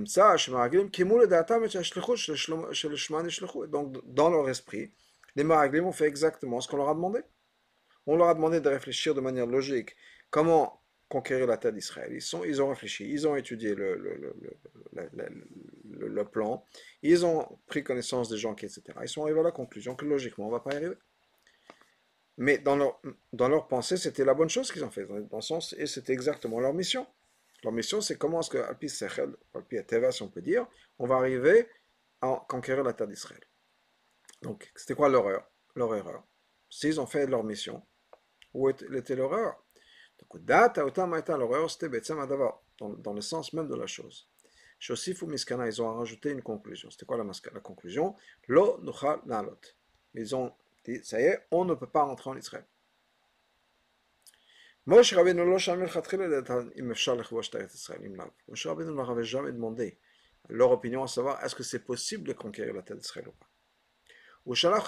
dans 4.14 4.30
leur 4.30 4.48
esprit, 4.50 4.92
les 5.34 5.44
Maraglim 5.44 5.86
ont 5.86 5.92
fait 5.92 6.06
exactement 6.06 6.60
ce 6.60 6.68
qu'on 6.68 6.76
leur 6.76 6.90
a 6.90 6.94
demandé. 6.94 7.20
On 8.06 8.16
leur 8.16 8.28
a 8.28 8.34
demandé 8.34 8.60
de 8.60 8.68
réfléchir 8.68 9.14
de 9.14 9.20
manière 9.20 9.46
logique 9.46 9.96
comment 10.30 10.82
conquérir 11.08 11.46
la 11.46 11.56
terre 11.56 11.72
d'Israël. 11.72 12.12
Ils, 12.12 12.46
ils 12.46 12.62
ont 12.62 12.68
réfléchi, 12.68 13.08
ils 13.08 13.26
ont 13.26 13.36
étudié 13.36 13.74
le, 13.74 13.96
le, 13.96 14.34
le, 14.92 16.08
le, 16.08 16.24
plan, 16.24 16.64
ils 17.02 17.24
ont 17.24 17.46
pris 17.66 17.84
connaissance 17.84 18.28
des 18.28 18.36
gens, 18.36 18.54
etc. 18.54 18.82
Ils 19.02 19.08
sont 19.08 19.22
arrivés 19.22 19.40
à 19.40 19.44
la 19.44 19.52
conclusion 19.52 19.94
que 19.94 20.04
logiquement, 20.04 20.46
on 20.46 20.48
ne 20.48 20.54
va 20.54 20.60
pas 20.60 20.72
y 20.72 20.76
arriver. 20.76 20.96
Mais 22.38 22.58
dans 22.58 22.76
leur, 22.76 23.00
dans 23.32 23.48
leur 23.48 23.66
pensée, 23.66 23.96
c'était 23.96 24.24
la 24.24 24.34
bonne 24.34 24.50
chose 24.50 24.70
qu'ils 24.70 24.84
ont 24.84 24.90
fait, 24.90 25.06
dans 25.06 25.36
le 25.36 25.42
sens, 25.42 25.74
et 25.78 25.86
c'était 25.86 26.12
exactement 26.12 26.60
leur 26.60 26.74
mission. 26.74 27.06
Leur 27.62 27.72
mission, 27.72 28.00
c'est 28.00 28.18
comment 28.18 28.40
est-ce 28.40 28.50
que, 28.50 28.58
Alpi 28.58 28.88
Sechel, 28.88 29.34
Alpi 29.54 29.82
Teva, 29.86 30.12
si 30.12 30.22
on 30.22 30.28
peut 30.28 30.42
dire, 30.42 30.66
on 30.98 31.06
va 31.06 31.16
arriver 31.16 31.68
à 32.20 32.44
conquérir 32.48 32.84
la 32.84 32.92
terre 32.92 33.06
d'Israël. 33.06 33.40
Donc, 34.42 34.70
c'était 34.74 34.94
quoi 34.94 35.08
leur 35.08 35.28
erreur? 35.28 35.50
Leur 35.74 35.94
erreur. 35.94 36.24
S'ils 36.68 37.00
ont 37.00 37.06
fait 37.06 37.26
leur 37.26 37.44
mission, 37.44 37.82
où 38.52 38.68
était 38.68 39.16
leur 39.16 39.32
erreur? 39.32 39.65
Donc, 40.18 40.44
data 40.44 40.84
c'était 41.68 42.12
adava, 42.12 42.62
dans 42.78 43.12
le 43.12 43.20
sens 43.20 43.52
même 43.52 43.68
de 43.68 43.76
la 43.76 43.86
chose. 43.86 44.28
Miskana, 45.22 45.66
ils 45.66 45.80
ont 45.80 45.94
rajouté 45.94 46.30
une 46.30 46.42
conclusion. 46.42 46.90
C'était 46.90 47.06
quoi 47.06 47.16
la, 47.16 47.24
la 47.24 47.60
conclusion? 47.60 48.14
Lo 48.48 48.78
nuchal 48.82 49.20
nalot. 49.26 49.58
Ils 50.14 50.34
ont 50.34 50.52
dit, 50.84 51.02
ça 51.04 51.20
y 51.20 51.24
est, 51.24 51.46
on 51.50 51.64
ne 51.64 51.74
peut 51.74 51.86
pas 51.86 52.02
rentrer 52.02 52.30
en 52.30 52.36
Israël. 52.36 52.66
Moshe 54.86 55.14
Rabbeinu 55.14 55.44
lo 55.44 55.58
shamil 55.58 55.88
khatkhila 55.88 56.28
datan 56.28 56.70
im 56.76 56.92
taret 56.92 57.68
Israël. 57.74 58.10
Moshe 58.48 58.66
Rabbeinu 58.66 58.94
leur 58.94 59.10
avait 59.10 59.24
jamais 59.24 59.52
demandé 59.52 59.98
leur 60.48 60.70
opinion 60.70 61.02
à 61.02 61.08
savoir 61.08 61.42
est-ce 61.44 61.54
que 61.54 61.62
c'est 61.64 61.84
possible 61.84 62.28
de 62.28 62.32
conquérir 62.32 62.72
la 62.72 62.82
terre 62.82 62.96
d'Israël 62.96 63.28
ou 63.28 63.32
pas? 63.32 63.48
La 64.48 64.80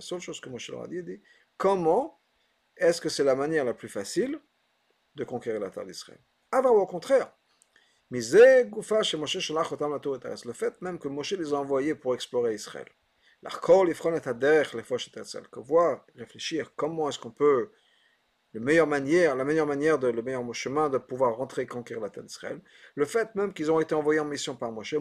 seule 0.00 0.20
chose 0.20 0.40
que 0.40 0.48
Moshe 0.48 0.70
leur 0.70 0.82
a 0.82 0.88
dit, 0.88 1.04
dit 1.04 1.22
comment 1.56 2.15
est-ce 2.76 3.00
que 3.00 3.08
c'est 3.08 3.24
la 3.24 3.34
manière 3.34 3.64
la 3.64 3.74
plus 3.74 3.88
facile 3.88 4.38
de 5.14 5.24
conquérir 5.24 5.60
la 5.60 5.70
terre 5.70 5.86
d'Israël? 5.86 6.20
Avant 6.52 6.70
ou 6.70 6.78
au 6.78 6.86
contraire, 6.86 7.32
le 8.10 8.20
fait 10.52 10.82
même 10.82 10.98
que 10.98 11.08
Moshe 11.08 11.32
les 11.32 11.52
a 11.52 11.56
envoyés 11.56 11.94
pour 11.94 12.14
explorer 12.14 12.54
Israël. 12.54 12.86
Que 15.50 15.60
voir, 15.60 16.06
réfléchir, 16.14 16.72
comment 16.76 17.08
est-ce 17.08 17.18
qu'on 17.18 17.30
peut, 17.30 17.70
la 18.54 18.60
meilleure 18.60 18.86
manière, 18.86 19.34
la 19.34 19.44
meilleure 19.44 19.66
manière, 19.66 19.98
de, 19.98 20.06
le 20.06 20.22
meilleur 20.22 20.54
chemin 20.54 20.88
de 20.88 20.98
pouvoir 20.98 21.36
rentrer 21.36 21.62
et 21.62 21.66
conquérir 21.66 22.02
la 22.02 22.10
terre 22.10 22.22
d'Israël. 22.22 22.60
Le 22.94 23.04
fait 23.04 23.34
même 23.34 23.52
qu'ils 23.52 23.72
ont 23.72 23.80
été 23.80 23.94
envoyés 23.94 24.20
en 24.20 24.24
mission 24.24 24.54
par 24.54 24.70
Moshe, 24.70 24.94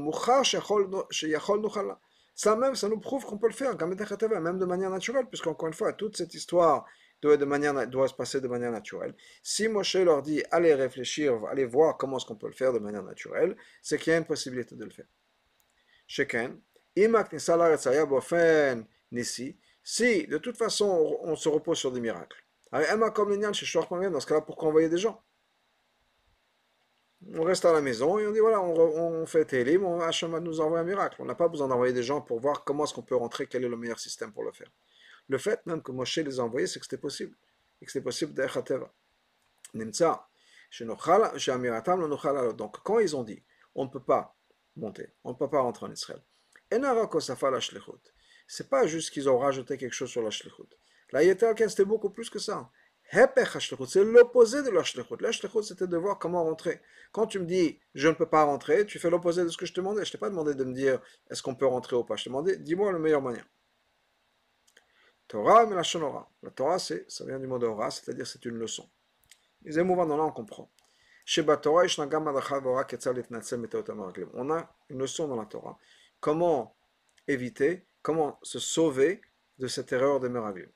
ça 2.37 2.57
même, 2.57 2.75
ça 2.75 2.89
nous 2.89 2.99
prouve 2.99 3.23
qu'on 3.23 3.37
peut 3.37 3.47
le 3.47 3.53
faire, 3.53 3.77
même 3.77 4.59
de 4.59 4.65
manière 4.65 4.89
naturelle, 4.89 5.25
puisqu'encore 5.27 5.67
une 5.67 5.73
fois, 5.73 5.93
toute 5.93 6.17
cette 6.17 6.33
histoire 6.33 6.85
doit, 7.21 7.37
de 7.37 7.45
manière, 7.45 7.73
se 7.73 8.13
passer 8.13 8.41
de 8.41 8.47
manière 8.47 8.71
naturelle. 8.71 9.15
Si 9.41 9.67
Moshe 9.67 9.95
leur 9.95 10.21
dit, 10.21 10.43
allez 10.51 10.73
réfléchir, 10.73 11.43
allez 11.49 11.65
voir 11.65 11.97
comment 11.97 12.17
est-ce 12.17 12.25
qu'on 12.25 12.35
peut 12.35 12.47
le 12.47 12.53
faire 12.53 12.73
de 12.73 12.79
manière 12.79 13.03
naturelle, 13.03 13.55
c'est 13.81 13.97
qu'il 13.97 14.11
y 14.11 14.15
a 14.15 14.19
une 14.19 14.25
possibilité 14.25 14.75
de 14.75 14.83
le 14.83 14.91
faire. 14.91 15.07
Chacun, 16.07 16.57
si 19.83 20.27
de 20.27 20.37
toute 20.37 20.57
façon 20.57 21.17
on 21.21 21.35
se 21.35 21.49
repose 21.49 21.77
sur 21.77 21.91
des 21.91 21.99
miracles, 21.99 22.45
dans 22.71 24.19
ce 24.19 24.27
cas-là, 24.27 24.41
pourquoi 24.41 24.69
envoyer 24.69 24.89
des 24.89 24.97
gens? 24.97 25.23
On 27.33 27.43
reste 27.43 27.65
à 27.65 27.73
la 27.73 27.81
maison 27.81 28.19
et 28.19 28.27
on 28.27 28.31
dit 28.31 28.39
voilà, 28.39 28.61
on, 28.61 29.25
fait 29.25 29.45
Télim, 29.45 29.85
Hachem 30.01 30.37
nous 30.39 30.59
envoie 30.61 30.79
un 30.79 30.83
miracle. 30.83 31.15
On 31.19 31.25
n'a 31.25 31.35
pas 31.35 31.47
besoin 31.47 31.67
d'envoyer 31.67 31.93
des 31.93 32.03
gens 32.03 32.21
pour 32.21 32.39
voir 32.39 32.63
comment 32.63 32.83
est-ce 32.83 32.93
qu'on 32.93 33.01
peut 33.01 33.15
rentrer, 33.15 33.47
quel 33.47 33.63
est 33.63 33.69
le 33.69 33.77
meilleur 33.77 33.99
système 33.99 34.31
pour 34.31 34.43
le 34.43 34.51
faire. 34.51 34.69
Le 35.27 35.37
fait 35.37 35.65
même 35.65 35.81
que 35.81 35.91
Moshe 35.91 36.17
les 36.17 36.39
a 36.39 36.43
envoyés, 36.43 36.67
c'est 36.67 36.79
que 36.79 36.85
c'était 36.85 36.97
possible. 36.97 37.35
Et 37.81 37.85
que 37.85 37.91
c'était 37.91 38.03
possible 38.03 38.33
d'Echateva. 38.33 38.91
Donc, 42.53 42.83
quand 42.83 42.99
ils 42.99 43.15
ont 43.15 43.23
dit, 43.23 43.43
on 43.75 43.85
ne 43.85 43.89
peut 43.89 44.03
pas 44.03 44.35
monter, 44.75 45.09
on 45.23 45.31
ne 45.31 45.35
peut 45.35 45.49
pas 45.49 45.61
rentrer 45.61 45.85
en 45.85 45.91
Israël, 45.91 46.21
c'est 48.47 48.69
pas 48.69 48.87
juste 48.87 49.11
qu'ils 49.11 49.29
ont 49.29 49.37
rajouté 49.37 49.77
quelque 49.77 49.93
chose 49.93 50.09
sur 50.09 50.21
la 50.21 50.29
shlichut. 50.29 50.69
La 51.11 51.23
Yeter 51.23 51.53
c'était 51.57 51.85
beaucoup 51.85 52.09
plus 52.09 52.29
que 52.29 52.39
ça. 52.39 52.69
C'est 53.11 54.03
l'opposé 54.03 54.63
de 54.63 54.69
la 54.69 54.83
shlichut. 54.83 55.17
La 55.19 55.31
shlichut, 55.31 55.63
c'était 55.63 55.87
de 55.87 55.97
voir 55.97 56.17
comment 56.19 56.43
rentrer. 56.43 56.81
Quand 57.11 57.27
tu 57.27 57.39
me 57.39 57.45
dis, 57.45 57.79
je 57.93 58.07
ne 58.07 58.13
peux 58.13 58.25
pas 58.25 58.43
rentrer, 58.43 58.85
tu 58.85 58.99
fais 58.99 59.09
l'opposé 59.09 59.43
de 59.43 59.49
ce 59.49 59.57
que 59.57 59.65
je 59.65 59.73
te 59.73 59.79
demandais. 59.79 60.03
Je 60.03 60.09
ne 60.09 60.11
t'ai 60.13 60.17
pas 60.17 60.29
demandé 60.29 60.55
de 60.55 60.63
me 60.63 60.73
dire, 60.73 60.99
est-ce 61.29 61.43
qu'on 61.43 61.55
peut 61.55 61.67
rentrer 61.67 61.95
ou 61.95 62.03
pas. 62.03 62.15
Je 62.15 62.23
te 62.23 62.29
demandais, 62.29 62.57
dis-moi 62.57 62.91
le 62.91 62.99
meilleur 62.99 63.21
moyen. 63.21 63.45
Torah, 65.27 65.65
mais 65.65 65.75
la 65.75 65.83
shonora. 65.83 66.29
La 66.43 66.51
Torah, 66.51 66.79
ça 66.79 67.25
vient 67.25 67.39
du 67.39 67.47
mot 67.47 67.59
Torah, 67.59 67.91
c'est-à-dire 67.91 68.27
c'est 68.27 68.45
une 68.45 68.57
leçon. 68.57 68.89
Les 69.63 69.79
émouvants 69.79 70.05
dans 70.05 70.17
là, 70.17 70.23
on 70.23 70.31
comprend. 70.31 70.69
On 71.27 71.49
a 74.51 74.75
une 74.89 74.99
leçon 74.99 75.27
dans 75.27 75.35
la 75.35 75.45
Torah. 75.45 75.79
Comment 76.19 76.77
éviter, 77.27 77.87
comment 78.03 78.39
se 78.43 78.59
sauver 78.59 79.21
de 79.57 79.67
cette 79.67 79.91
erreur 79.91 80.19
de 80.19 80.27
Meraglim. 80.27 80.69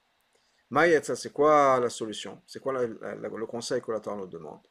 Mayetza, 0.71 1.15
c'est 1.15 1.31
quoi 1.31 1.79
la 1.79 1.89
solution? 1.89 2.41
C'est 2.47 2.59
quoi 2.59 2.73
le 2.73 3.45
conseil 3.45 3.81
que 3.81 3.91
la 3.91 3.99
Torah 3.99 4.17
nous 4.17 4.25
demande? 4.25 4.61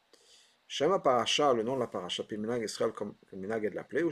Shema 0.66 0.98
Parasha, 0.98 1.54
le 1.54 1.62
nom 1.62 1.76
de 1.76 1.80
la 1.80 1.86
Parasha, 1.86 2.24
puis 2.24 2.36
Minag 2.36 2.66
comme 2.94 3.14
Minag 3.32 3.70
de 3.70 3.74
l'appeler, 3.74 4.02
ou 4.02 4.10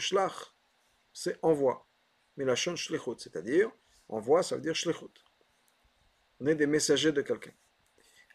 c'est 1.13 1.39
envoi. 1.43 1.85
Milachon 2.37 2.77
Shlichut, 2.77 3.19
c'est-à-dire, 3.19 3.71
envoi, 4.09 4.43
ça 4.43 4.55
veut 4.55 4.63
dire 4.63 4.75
Shlichut. 4.75 5.13
On 6.41 6.47
est 6.47 6.55
des 6.55 6.67
messagers 6.67 7.13
de 7.13 7.23
quelqu'un. 7.23 7.53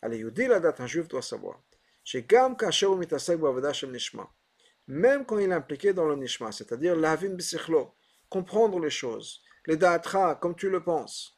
Allez, 0.01 0.17
Yudi, 0.17 0.47
la 0.47 0.59
date, 0.59 0.79
un 0.79 0.87
juif 0.87 1.07
doit 1.07 1.21
savoir. 1.21 1.61
Même 4.87 5.25
quand 5.25 5.37
il 5.37 5.51
est 5.51 5.53
impliqué 5.53 5.93
dans 5.93 6.05
le 6.05 6.15
Nishma, 6.15 6.51
c'est-à-dire 6.51 6.95
l'Avim 6.95 7.35
Bisichlo, 7.35 7.93
comprendre 8.29 8.79
les 8.79 8.89
choses, 8.89 9.43
les 9.67 9.77
Da'atra, 9.77 10.35
comme 10.35 10.55
tu 10.55 10.69
le 10.69 10.83
penses 10.83 11.37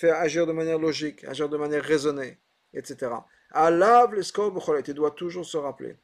faire 0.00 0.16
agir 0.16 0.46
de 0.46 0.52
manière 0.52 0.78
logique, 0.78 1.24
agir 1.24 1.48
de 1.48 1.58
manière 1.58 1.84
raisonnée, 1.84 2.38
etc. 2.72 3.12
Alav 3.50 4.14
il 4.16 4.94
doit 4.94 5.10
toujours 5.10 5.44
se 5.44 5.58
rappeler. 5.58 5.96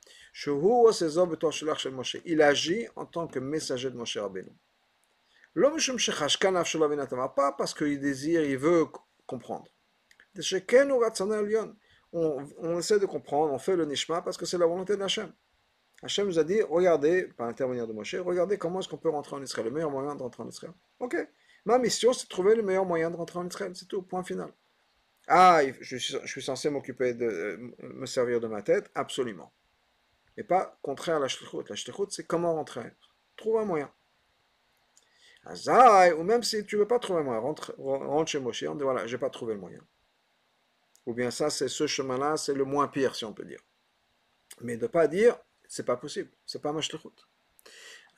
Il 2.25 2.43
agit 2.43 2.87
en 2.95 3.07
tant 3.07 3.27
que 3.27 3.39
messager 3.39 3.91
de 3.91 3.97
Moshe 3.97 4.19
Rabbeinu. 4.19 4.53
Pas 7.35 7.53
parce 7.53 7.73
qu'il 7.73 7.99
désire, 7.99 8.43
il 8.45 8.59
veut 8.59 8.87
comprendre. 9.27 9.71
On, 12.12 12.46
on 12.59 12.79
essaie 12.79 12.99
de 12.99 13.07
comprendre, 13.07 13.53
on 13.53 13.59
fait 13.59 13.77
le 13.77 13.85
nishma 13.85 14.22
parce 14.22 14.37
que 14.37 14.46
c'est 14.46 14.59
la 14.59 14.66
volonté 14.66 14.96
d'Hachem. 14.96 15.33
Hachem 16.03 16.27
nous 16.27 16.38
a 16.38 16.44
dit, 16.44 16.62
regardez, 16.62 17.25
par 17.25 17.46
l'intermédiaire 17.46 17.87
de 17.87 17.92
Moshe, 17.92 18.14
regardez 18.16 18.59
comment 18.59 18.81
est-ce 18.81 18.88
qu'on 18.88 18.96
peut 18.96 19.11
rentrer 19.11 19.37
en 19.37 19.42
Israël, 19.42 19.66
le 19.66 19.72
meilleur 19.72 19.90
moyen 19.90 20.14
de 20.14 20.22
rentrer 20.22 20.42
en 20.42 20.49
Israël. 20.49 20.72
Ok, 21.01 21.16
Ma 21.66 21.79
mission, 21.79 22.12
c'est 22.12 22.27
de 22.27 22.29
trouver 22.29 22.55
le 22.55 22.62
meilleur 22.62 22.87
moyen 22.87 23.11
de 23.11 23.16
rentrer 23.16 23.40
en 23.40 23.46
Israël. 23.46 23.72
C'est 23.75 23.88
tout, 23.88 24.01
point 24.01 24.22
final. 24.22 24.53
Ah, 25.27 25.62
je 25.81 25.96
suis, 25.96 26.42
censé 26.42 26.70
m'occuper 26.70 27.12
de 27.12 27.27
euh, 27.27 27.57
me 27.81 28.07
servir 28.07 28.40
de 28.40 28.46
ma 28.46 28.62
tête 28.62 28.88
Absolument. 28.94 29.53
Mais 30.37 30.44
pas 30.44 30.79
contraire 30.81 31.16
à 31.16 31.18
la 31.18 31.27
shlichut. 31.27 31.68
La 31.68 31.75
shlichut, 31.75 32.07
c'est 32.11 32.25
comment 32.25 32.55
rentrer. 32.55 32.92
Trouve 33.37 33.59
un 33.59 33.64
moyen. 33.64 33.90
Azaï, 35.44 36.12
ou 36.12 36.22
même 36.22 36.44
si 36.44 36.64
tu 36.64 36.77
ne 36.77 36.83
veux 36.83 36.87
pas 36.87 37.01
trouver 37.01 37.20
un 37.20 37.25
moyen, 37.25 37.40
rentre, 37.40 37.75
rentre 37.79 38.31
chez 38.31 38.38
Moshe, 38.38 38.62
on 38.68 38.77
dit 38.77 38.85
voilà, 38.85 39.09
je 39.09 39.16
n'ai 39.16 39.20
pas 39.20 39.31
trouvé 39.31 39.55
le 39.55 39.61
moyen. 39.61 39.81
Ou 41.07 41.14
bien 41.14 41.31
ça, 41.31 41.51
c'est 41.51 41.69
ce 41.69 41.87
chemin-là, 41.87 42.37
c'est 42.37 42.55
le 42.55 42.64
moins 42.64 42.88
pire, 42.88 43.14
si 43.14 43.25
on 43.25 43.33
peut 43.33 43.45
dire. 43.45 43.61
Mais 44.61 44.77
de 44.77 44.83
ne 44.83 44.87
pas 44.88 45.07
dire, 45.07 45.37
c'est 45.69 45.87
pas 45.87 45.97
possible, 45.97 46.31
c'est 46.45 46.61
pas 46.61 46.73
ma 46.73 46.81
shlichut. 46.81 47.09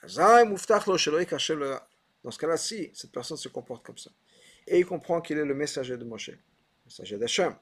Azaï, 0.02 0.46
muftach 0.46 0.86
lo 0.86 0.96
shelo 0.96 1.18
dans 2.24 2.30
ce 2.30 2.38
cas-là, 2.38 2.56
si 2.56 2.90
cette 2.94 3.12
personne 3.12 3.36
se 3.36 3.48
comporte 3.48 3.84
comme 3.84 3.98
ça, 3.98 4.10
et 4.66 4.78
il 4.78 4.86
comprend 4.86 5.20
qu'il 5.20 5.38
est 5.38 5.44
le 5.44 5.54
messager 5.54 5.96
de 5.96 6.04
Moshe, 6.04 6.30
le 6.30 6.38
messager 6.86 7.16
d'Hachem, 7.16 7.54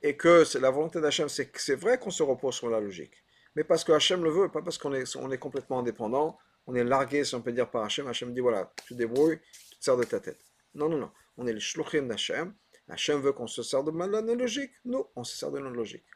et 0.00 0.16
que 0.16 0.44
c'est 0.44 0.60
la 0.60 0.70
volonté 0.70 1.00
d'Hachem, 1.00 1.28
c'est 1.28 1.50
c'est 1.58 1.74
vrai 1.74 1.98
qu'on 1.98 2.10
se 2.10 2.22
repose 2.22 2.54
sur 2.54 2.70
la 2.70 2.80
logique, 2.80 3.24
mais 3.56 3.64
parce 3.64 3.82
que 3.82 3.92
Hachem 3.92 4.22
le 4.22 4.30
veut, 4.30 4.48
pas 4.48 4.62
parce 4.62 4.78
qu'on 4.78 4.92
est, 4.94 5.16
on 5.16 5.30
est 5.30 5.38
complètement 5.38 5.80
indépendant, 5.80 6.38
on 6.68 6.74
est 6.74 6.84
largué, 6.84 7.24
si 7.24 7.34
on 7.34 7.40
peut 7.40 7.52
dire, 7.52 7.70
par 7.70 7.82
Hachem. 7.84 8.06
Hachem 8.06 8.32
dit 8.34 8.40
voilà, 8.40 8.72
tu 8.86 8.94
débrouilles, 8.94 9.40
tu 9.70 9.78
te 9.78 9.84
sers 9.84 9.96
de 9.96 10.04
ta 10.04 10.20
tête. 10.20 10.38
Non, 10.74 10.88
non, 10.88 10.98
non. 10.98 11.10
On 11.38 11.46
est 11.46 11.52
les 11.52 11.60
shluchim 11.60 12.02
d'Hachem. 12.02 12.54
Hachem 12.88 13.20
veut 13.20 13.32
qu'on 13.32 13.46
se 13.46 13.62
sert 13.62 13.84
de 13.84 13.90
notre 13.90 14.34
logique. 14.34 14.72
Nous, 14.84 15.06
on 15.14 15.24
se 15.24 15.36
sert 15.36 15.50
de 15.50 15.58
notre 15.58 15.76
logique. 15.76 16.06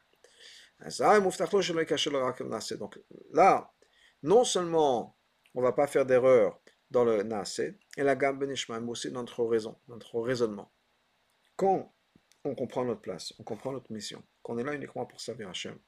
Donc 2.78 3.00
là, 3.32 3.72
non 4.22 4.44
seulement 4.44 5.16
on 5.54 5.60
ne 5.60 5.66
va 5.66 5.72
pas 5.72 5.86
faire 5.86 6.06
d'erreur 6.06 6.58
dans 6.90 7.04
le 7.04 7.22
Naasé, 7.22 7.78
et 7.96 8.02
la 8.02 8.16
gamme 8.16 8.38
Benishma, 8.38 8.80
mais 8.80 8.90
aussi 8.90 9.10
notre 9.10 9.44
raison, 9.44 9.78
notre 9.88 10.20
raisonnement. 10.20 10.70
Quand 11.56 11.94
on 12.44 12.54
comprend 12.54 12.84
notre 12.84 13.00
place, 13.00 13.32
on 13.38 13.44
comprend 13.44 13.72
notre 13.72 13.92
mission, 13.92 14.22
qu'on 14.42 14.58
est 14.58 14.64
là 14.64 14.74
uniquement 14.74 15.06
pour 15.06 15.20
servir 15.20 15.48
Hachem, 15.48 15.78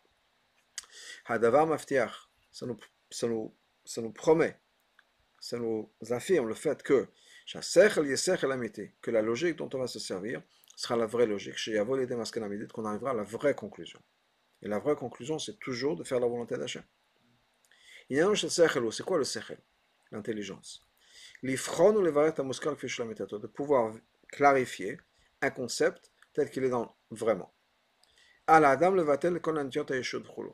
Hadavar 1.27 1.67
Maftiach, 1.67 2.31
ça 2.53 2.67
nous, 2.67 2.79
ça, 3.11 3.27
nous, 3.27 3.55
ça 3.85 4.01
nous 4.01 4.13
promet, 4.13 4.59
ça 5.41 5.59
nous 5.59 5.91
affirme 6.11 6.49
le 6.49 6.55
fait 6.55 6.83
que 6.83 7.09
que 7.47 9.11
la 9.11 9.21
logique 9.21 9.57
dont 9.57 9.69
on 9.75 9.79
va 9.79 9.87
se 9.87 9.99
servir 9.99 10.43
sera 10.77 10.97
la 10.97 11.07
vraie 11.07 11.27
logique, 11.27 11.59
qu'on 12.73 12.85
arrivera 12.85 13.11
à 13.11 13.15
la 13.15 13.23
vraie 13.23 13.55
conclusion. 13.55 14.01
Et 14.63 14.69
la 14.69 14.79
vraie 14.79 14.97
conclusion, 14.97 15.39
c'est 15.39 15.59
toujours 15.59 15.97
de 15.97 16.05
faire 16.05 16.21
la 16.21 16.27
volonté 16.27 16.57
d'Hachem. 16.57 16.83
C'est 18.11 19.05
quoi 19.05 19.19
le 19.19 19.25
sechel? 19.25 19.59
L'intelligence 20.11 20.85
de 23.39 23.47
pouvoir 23.47 23.95
clarifier 24.29 24.99
un 25.43 25.51
concept 25.51 26.11
tel 26.33 26.51
qu'il 26.51 26.65
est 26.65 26.71
dans 26.71 26.97
vraiment. 27.11 27.53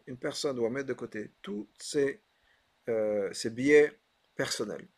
Une 0.06 0.18
personne 0.18 0.56
doit 0.56 0.70
mettre 0.70 0.86
de 0.86 0.94
côté 0.94 1.32
tous 1.42 1.68
ses, 1.78 2.22
euh, 2.88 3.32
ses 3.32 3.50
biais 3.50 3.98
personnels. 4.34 4.88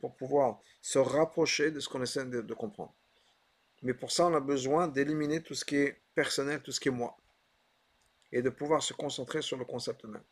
Pour 0.00 0.14
pouvoir 0.16 0.60
se 0.80 0.98
rapprocher 0.98 1.70
de 1.70 1.80
ce 1.80 1.88
qu'on 1.88 2.02
essaie 2.02 2.24
de, 2.24 2.54
comprendre. 2.54 2.94
Mais 3.82 3.92
pour 3.92 4.10
ça, 4.10 4.26
on 4.26 4.34
a 4.34 4.40
besoin 4.40 4.88
d'éliminer 4.88 5.42
tout 5.42 5.54
ce 5.54 5.64
qui 5.64 5.76
est 5.76 6.00
personnel, 6.14 6.62
tout 6.62 6.72
ce 6.72 6.80
qui 6.80 6.88
est 6.88 6.92
moi. 6.92 7.16
Et 8.30 8.40
de 8.40 8.48
pouvoir 8.48 8.82
se 8.82 8.94
concentrer 8.94 9.42
sur 9.42 9.58
le 9.58 9.66
concept 9.66 10.04
même. 10.04 10.22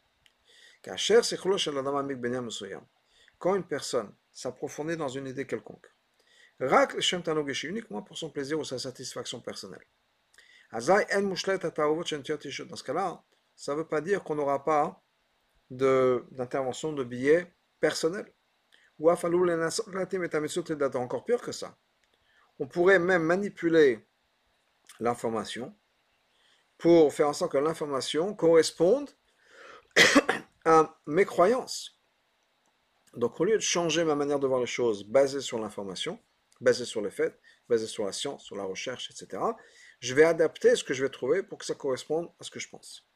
Quand 3.38 3.54
une 3.54 3.64
personne 3.64 4.12
s'approfondir 4.32 4.96
dans 4.96 5.08
une 5.08 5.26
idée 5.26 5.46
quelconque. 5.46 5.86
Rak 6.60 6.94
le 6.94 7.00
Shem 7.00 7.22
Tanogeshi, 7.22 7.66
uniquement 7.68 8.02
pour 8.02 8.16
son 8.16 8.30
plaisir 8.30 8.58
ou 8.58 8.64
sa 8.64 8.78
satisfaction 8.78 9.40
personnelle. 9.40 9.84
Azai 10.70 11.06
en 11.14 11.22
mushlet 11.22 11.58
Dans 11.58 11.70
ce 11.70 12.84
cas-là, 12.84 13.22
ça 13.56 13.72
ne 13.72 13.78
veut 13.78 13.86
pas 13.86 14.00
dire 14.00 14.22
qu'on 14.22 14.36
n'aura 14.36 14.64
pas 14.64 15.02
d'intervention 15.70 16.92
de, 16.92 17.04
billets 17.04 17.52
personnels. 17.80 18.32
Ou 18.98 19.10
encore 19.10 21.24
pire 21.24 21.40
que 21.40 21.52
ça. 21.52 21.78
On 22.58 22.66
pourrait 22.66 22.98
même 22.98 23.22
manipuler 23.22 24.06
l'information 24.98 25.74
pour 26.76 27.12
faire 27.12 27.28
en 27.28 27.32
sorte 27.32 27.52
que 27.52 27.58
l'information 27.58 28.34
corresponde 28.34 29.10
à 30.64 30.98
mes 31.06 31.24
croyances. 31.24 32.00
Donc 33.14 33.40
au 33.40 33.44
lieu 33.44 33.56
de 33.56 33.62
changer 33.62 34.04
ma 34.04 34.14
manière 34.14 34.38
de 34.38 34.46
voir 34.46 34.60
les 34.60 34.66
choses 34.66 35.04
basée 35.04 35.40
sur 35.40 35.58
l'information, 35.58 36.20
basée 36.60 36.84
sur 36.84 37.00
les 37.00 37.10
faits, 37.10 37.38
basée 37.68 37.86
sur 37.86 38.04
la 38.04 38.12
science, 38.12 38.44
sur 38.44 38.56
la 38.56 38.64
recherche, 38.64 39.10
etc., 39.10 39.42
je 40.00 40.14
vais 40.14 40.24
adapter 40.24 40.76
ce 40.76 40.84
que 40.84 40.94
je 40.94 41.04
vais 41.04 41.10
trouver 41.10 41.42
pour 41.42 41.58
que 41.58 41.64
ça 41.64 41.74
corresponde 41.74 42.30
à 42.40 42.44
ce 42.44 42.50
que 42.50 42.60
je 42.60 42.68
pense. 42.68 43.09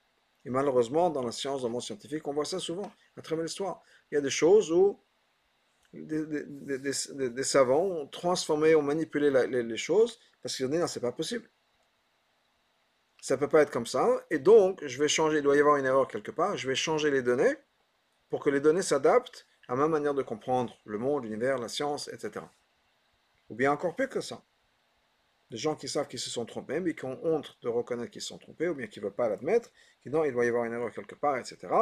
Et 0.45 0.51
malheureusement, 0.51 1.11
dans 1.11 1.23
la 1.23 1.33
science, 1.33 1.63
dans 1.63 1.69
le 1.69 1.73
monde 1.73 1.83
scientifique, 1.83 2.27
on 2.29 2.33
voit 2.33 2.45
ça 2.45 2.59
souvent, 2.59 2.91
à 3.17 3.23
travers 3.23 3.45
l'histoire. 3.45 3.83
Il 4.11 4.15
y 4.15 4.19
a 4.19 4.21
des 4.21 4.31
choses 4.31 4.71
où 4.71 5.01
des, 5.93 7.43
savants 7.43 7.85
ont 7.85 8.07
transformé, 8.07 8.75
ont 8.75 8.83
manipulé 8.83 9.31
les, 9.31 9.77
choses, 9.77 10.19
parce 10.43 10.57
qu'ils 10.57 10.67
ont 10.67 10.71
dit 10.71 10.79
non, 10.79 10.87
c'est 10.87 11.01
pas 11.01 11.13
possible. 11.13 11.49
Ça 13.23 13.37
ne 13.37 13.41
peut 13.41 13.49
pas 13.49 13.63
être 13.63 13.71
comme 13.71 13.87
ça, 13.87 14.07
et 14.31 14.39
donc 14.39 14.85
je 14.87 14.99
vais 14.99 15.09
changer, 15.09 15.39
il 15.39 15.43
doit 15.43 15.57
y 15.57 15.61
avoir 15.61 15.77
une 15.77 15.87
erreur 15.87 16.09
quelque 16.09 16.31
part, 16.31 16.59
je 16.59 16.69
vais 16.69 16.75
changer 16.75 17.11
les 17.11 17.23
données 17.23 17.57
pour 18.29 18.43
que 18.43 18.51
les 18.51 18.61
données 18.61 18.83
s'adaptent 18.83 19.47
à 19.67 19.77
ma 19.77 19.89
manière 19.89 20.13
de 20.13 20.23
comprendre 20.23 20.77
le 20.85 20.99
monde, 20.99 21.25
l'univers, 21.25 21.57
la 21.57 21.69
science, 21.69 22.09
etc. 22.09 22.45
Ou 23.49 23.55
bien 23.55 23.73
encore 23.73 23.97
plus 23.97 24.09
que 24.09 24.21
ça. 24.21 24.43
Des 25.55 25.61
gens 25.61 25.77
qui 25.77 25.89
savent 25.89 26.09
qu'ils 26.09 26.19
se 26.19 26.31
sont 26.31 26.45
trompés, 26.47 26.81
mais 26.81 26.97
qui 26.97 27.05
ont 27.05 27.17
honte 27.25 27.57
de 27.63 27.69
reconnaître 27.69 28.11
qu'ils 28.11 28.23
se 28.23 28.27
sont 28.27 28.39
trompés, 28.39 28.67
ou 28.67 28.75
bien 28.75 28.89
qui 28.89 28.99
ne 28.99 29.05
veulent 29.05 29.15
pas 29.15 29.29
l'admettre, 29.29 29.71
qui 30.03 30.11
non, 30.11 30.25
il 30.25 30.33
doit 30.33 30.45
y 30.45 30.49
avoir 30.49 30.65
une 30.65 30.73
erreur 30.73 30.93
quelque 30.93 31.15
part, 31.15 31.39
etc. 31.39 31.73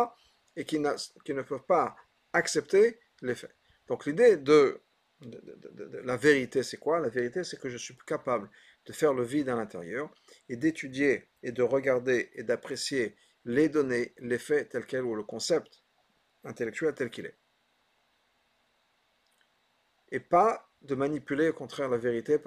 Et 0.56 0.66
qui, 0.66 0.78
qui 1.24 1.32
ne 1.32 1.40
peuvent 1.40 1.64
pas 1.64 1.96
accepter 2.34 3.00
les 3.22 3.34
faits. 3.34 3.56
Donc 3.86 4.04
l'idée 4.04 4.36
de, 4.36 4.78
la 6.04 6.18
vérité, 6.18 6.62
c'est 6.62 6.76
quoi? 6.76 7.00
La 7.00 7.08
vérité, 7.08 7.44
c'est 7.44 7.58
que 7.58 7.70
je 7.70 7.78
suis 7.78 7.96
capable 8.06 8.50
de 8.84 8.92
faire 8.92 9.14
le 9.14 9.22
vide 9.22 9.48
à 9.48 9.56
l'intérieur 9.56 10.14
et 10.50 10.56
d'étudier 10.58 11.30
et 11.42 11.50
de 11.50 11.62
regarder 11.62 12.28
et 12.34 12.42
d'apprécier 12.42 13.16
les 13.46 13.70
données, 13.70 14.12
les 14.18 14.38
faits 14.38 14.68
tels 14.68 14.84
quels 14.84 15.04
ou 15.04 15.14
le 15.14 15.24
concept 15.24 15.82
intellectuel 16.44 16.92
tel 16.94 17.08
qu'il 17.08 17.24
est. 17.24 17.38
Et 20.10 20.20
pas 20.20 20.70
de 20.82 20.94
manipuler 20.94 21.48
au 21.48 21.54
contraire 21.54 21.88
la 21.88 21.96
vérité 21.96 22.38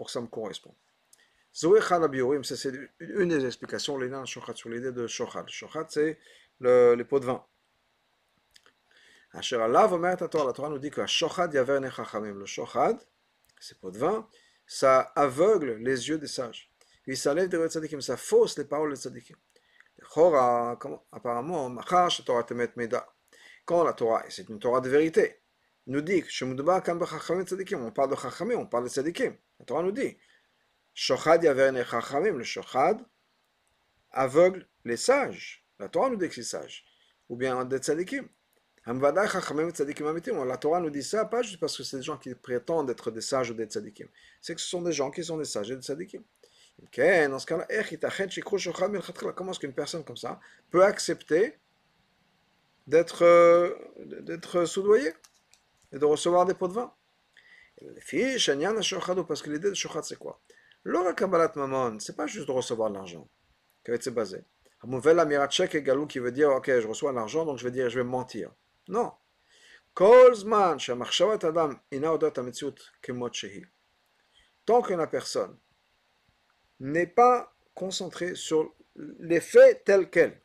pour 0.00 0.06
que 0.06 0.12
ça 0.12 0.22
me 0.22 0.28
corresponde. 0.28 0.72
c'est 1.52 2.72
une 3.00 3.28
des 3.28 3.44
explications, 3.44 3.98
sur 4.24 4.70
l'idée 4.70 4.92
de 4.92 5.06
Shochad. 5.06 5.46
Shochad, 5.46 5.90
c'est 5.90 6.18
le, 6.58 6.94
les 6.94 7.04
pots 7.04 7.20
de 7.20 7.26
vin. 7.26 7.44
La 9.34 9.42
Torah 9.42 10.70
nous 10.70 10.78
dit 10.78 10.90
que 10.90 11.04
Shochad 11.04 11.52
le 11.52 12.46
Shochad, 12.46 12.98
c'est 13.60 13.78
pots 13.78 13.90
de 13.90 13.98
vin, 13.98 14.26
ça 14.66 15.00
aveugle 15.14 15.74
les 15.74 16.08
yeux 16.08 16.16
des 16.16 16.28
sages. 16.28 16.72
Il 17.06 17.18
s'enlève 17.18 17.50
des 17.50 17.68
tzadikim, 17.68 18.00
ça 18.00 18.16
fausse 18.16 18.56
les 18.56 18.64
paroles 18.64 18.94
des 18.94 19.00
tzadikim. 19.00 19.36
Apparemment, 21.12 21.76
quand 23.66 23.84
la 23.84 23.92
Torah, 23.92 24.26
et 24.26 24.30
c'est 24.30 24.48
une 24.48 24.58
Torah 24.58 24.80
de 24.80 24.88
vérité, 24.88 25.39
nous 25.90 26.02
dit 26.02 26.24
on 27.74 27.90
parle 27.90 28.10
de 28.10 28.16
Chachamim, 28.16 28.54
on 28.54 28.66
parle 28.66 28.84
de 28.84 28.88
tzadikim. 28.88 29.36
La 29.58 29.64
Torah 29.64 29.82
nous 29.82 29.90
dit 29.90 30.16
Shochad 30.94 31.42
yaver 31.42 31.84
Chachamim, 31.84 32.36
le 32.36 32.44
Shochad 32.44 33.04
aveugle 34.12 34.68
les 34.84 34.96
sages. 34.96 35.66
La 35.80 35.88
Torah 35.88 36.08
nous 36.10 36.16
dit 36.16 36.28
que 36.28 36.34
c'est 36.34 36.44
sage. 36.44 36.84
Ou 37.28 37.36
bien 37.36 37.64
des 37.64 37.78
tzadikim. 37.78 38.28
La 38.86 40.56
Torah 40.56 40.80
nous 40.80 40.90
dit 40.90 41.02
ça 41.02 41.24
pas 41.24 41.42
juste 41.42 41.58
parce 41.58 41.76
que 41.76 41.82
c'est 41.82 41.96
des 41.96 42.02
gens 42.04 42.18
qui 42.18 42.34
prétendent 42.36 42.88
être 42.88 43.10
des 43.10 43.20
sages 43.20 43.50
ou 43.50 43.54
des 43.54 43.66
tzadikim. 43.66 44.06
C'est 44.40 44.54
que 44.54 44.60
ce 44.60 44.68
sont 44.68 44.82
des 44.82 44.92
gens 44.92 45.10
qui 45.10 45.24
sont 45.24 45.38
des 45.38 45.44
sages 45.44 45.72
et 45.72 45.76
des 45.76 45.82
tzadikim. 45.82 46.22
Dans 46.78 47.38
ce 47.38 47.46
cas-là, 47.46 47.66
comment 49.34 49.50
est-ce 49.50 49.58
qu'une 49.58 49.74
personne 49.74 50.04
comme 50.04 50.16
ça 50.16 50.38
peut 50.70 50.84
accepter 50.84 51.58
d'être 52.86 53.24
soudoyée 54.66 55.12
et 55.92 55.98
de 55.98 56.04
recevoir 56.04 56.44
des 56.46 56.54
pots 56.54 56.68
de 56.68 56.74
vin 56.74 56.92
Parce 59.26 59.42
que 59.42 59.50
l'idée 59.50 59.70
de 59.70 59.74
shochat 59.74 60.02
c'est 60.02 60.18
quoi? 60.18 60.40
L'ora 60.84 61.12
kabbalat 61.12 61.52
mamon, 61.56 61.98
c'est 61.98 62.16
pas 62.16 62.26
juste 62.26 62.46
de 62.46 62.52
recevoir 62.52 62.90
de 62.90 62.94
l'argent. 62.94 63.28
C'est 63.84 64.14
basé. 64.14 64.44
Amouvel 64.82 65.18
amirat 65.18 65.48
et 65.72 65.82
galou 65.82 66.06
qui 66.06 66.18
veut 66.18 66.32
dire 66.32 66.50
ok 66.50 66.80
je 66.80 66.86
reçois 66.86 67.12
l'argent 67.12 67.44
donc 67.44 67.58
je 67.58 67.64
vais 67.64 67.70
dire 67.70 67.90
je 67.90 67.98
vais 67.98 68.04
mentir. 68.04 68.50
Non. 68.88 69.12
Tant 74.66 74.82
que 74.82 74.94
la 74.94 75.06
personne 75.06 75.58
n'est 76.78 77.06
pas 77.06 77.54
concentrée 77.74 78.34
sur 78.34 78.74
les 78.96 79.40
faits 79.40 79.84
tels 79.84 80.08
quels, 80.08 80.40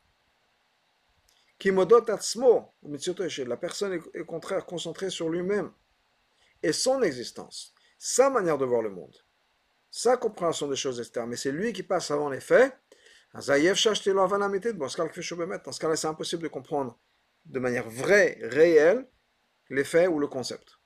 la 1.63 3.57
personne 3.57 3.93
est 3.93 4.19
au 4.19 4.25
contraire 4.25 4.65
concentrée 4.65 5.09
sur 5.09 5.29
lui-même 5.29 5.71
et 6.61 6.73
son 6.73 7.01
existence, 7.01 7.73
sa 7.97 8.29
manière 8.29 8.57
de 8.57 8.65
voir 8.65 8.81
le 8.81 8.89
monde, 8.89 9.15
sa 9.89 10.17
compréhension 10.17 10.67
des 10.67 10.75
choses 10.75 10.99
externes, 10.99 11.29
mais 11.29 11.37
c'est 11.37 11.51
lui 11.51 11.71
qui 11.73 11.83
passe 11.83 12.11
avant 12.11 12.29
les 12.29 12.41
faits. 12.41 12.77
Dans 13.33 13.41
ce 13.41 13.47
cas-là, 15.79 15.95
c'est 15.95 16.07
impossible 16.07 16.43
de 16.43 16.47
comprendre 16.47 16.99
de 17.45 17.59
manière 17.59 17.89
vraie, 17.89 18.37
réelle, 18.41 19.07
les 19.69 19.83
faits 19.83 20.09
ou 20.09 20.19
le 20.19 20.27
concept. 20.27 20.79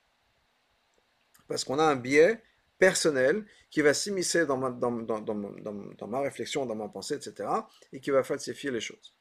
Parce 1.48 1.64
qu'on 1.64 1.78
a 1.78 1.84
un 1.84 1.96
biais 1.96 2.42
personnel 2.78 3.44
qui 3.70 3.82
va 3.82 3.94
s'immiscer 3.94 4.46
dans 4.46 4.56
ma, 4.56 4.70
dans, 4.70 6.08
ma 6.08 6.20
réflexion, 6.20 6.66
dans 6.66 6.74
ma 6.74 6.88
pensée, 6.88 7.14
etc., 7.14 7.48
et 7.92 8.00
qui 8.00 8.10
va 8.10 8.22
falsifier 8.22 8.70
les 8.70 8.80
choses. 8.80 9.14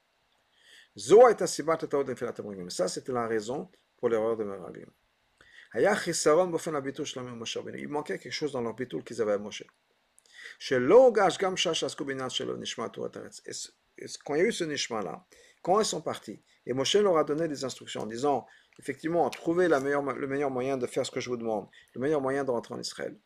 Ça, 1.00 2.88
c'était 2.88 3.12
la 3.12 3.28
raison 3.28 3.70
pour 3.98 4.10
l'erreur 4.10 4.36
de 4.36 4.44
Meraglim. 4.44 4.90
Il 5.76 7.88
manquait 7.88 8.18
quelque 8.18 8.32
chose 8.32 8.52
dans 8.52 8.62
leur 8.62 8.74
bitul 8.74 9.04
qu'ils 9.04 9.22
avaient 9.22 9.34
à 9.34 9.38
Moshe. 9.38 9.64
Quand 14.26 14.36
il 14.36 14.38
y 14.38 14.42
a 14.42 14.44
eu 14.44 14.52
ce 14.52 14.64
nishma-là, 14.64 15.26
quand 15.62 15.80
ils 15.80 15.86
sont 15.86 16.02
partis, 16.02 16.42
et 16.66 16.74
Moshe 16.74 16.96
leur 16.96 17.18
a 17.18 17.24
donné 17.24 17.48
des 17.48 17.64
instructions 17.64 18.02
en 18.02 18.06
disant, 18.06 18.46
effectivement, 18.80 19.30
trouvez 19.30 19.68
le 19.68 20.28
meilleur 20.28 20.52
moyen 20.52 20.78
de 20.78 20.88
faire 20.88 21.06
ce 21.06 21.12
que 21.12 21.22
je 21.22 21.30
vous 21.30 21.38
demande, 21.38 21.70
le 21.94 22.02
meilleur 22.02 22.20
moyen 22.20 22.44
de 22.44 22.52
rentrer 22.52 22.74
en 22.74 22.80
Israël. 22.80 23.18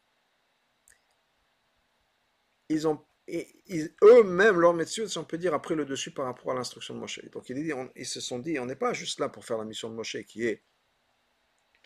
Ils 2.70 2.88
ont 2.88 3.04
eux-mêmes, 3.30 4.60
leur 4.60 4.74
métier, 4.74 5.08
si 5.08 5.18
on 5.18 5.24
peut 5.24 5.38
dire, 5.38 5.54
après 5.54 5.76
le 5.76 5.86
dessus 5.86 6.12
par 6.12 6.26
rapport 6.26 6.52
à 6.52 6.56
l'instruction 6.56 6.94
de 6.94 7.00
Moshe. 7.00 7.24
Donc 7.32 7.50
ils 7.50 8.06
se 8.06 8.20
sont 8.20 8.40
dit, 8.40 8.60
on 8.60 8.66
n'est 8.66 8.76
pas 8.76 8.94
juste 8.94 9.20
là 9.20 9.30
pour 9.30 9.46
faire 9.46 9.58
la 9.58 9.66
mission 9.66 9.90
de 9.90 9.96
Moshe 9.96 10.18
qui 10.28 10.46
est 10.46 10.64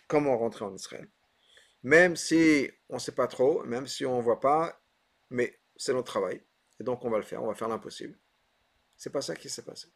comment 0.08 0.38
rentrer 0.38 0.66
en 0.66 0.74
Israël. 0.74 1.08
Même 1.84 2.16
si 2.16 2.72
on 2.90 2.96
ne 2.96 3.00
sait 3.00 3.12
pas 3.12 3.28
trop, 3.28 3.64
même 3.66 3.86
si 3.88 4.06
on 4.06 4.18
ne 4.18 4.24
voit 4.24 4.40
pas, 4.40 4.82
mais 5.30 5.60
c'est 5.76 5.94
notre 5.94 6.12
travail. 6.12 6.42
Et 6.80 6.84
donc 6.84 7.06
on 7.06 7.10
va 7.10 7.18
le 7.18 7.24
faire, 7.24 7.44
on 7.44 7.48
va 7.48 7.54
faire 7.54 7.68
l'impossible. 7.68 8.18
C'est 8.96 9.12
pas 9.12 9.22
ça 9.22 9.36
qui 9.36 9.50
s'est 9.50 9.64
passé. 9.64 9.88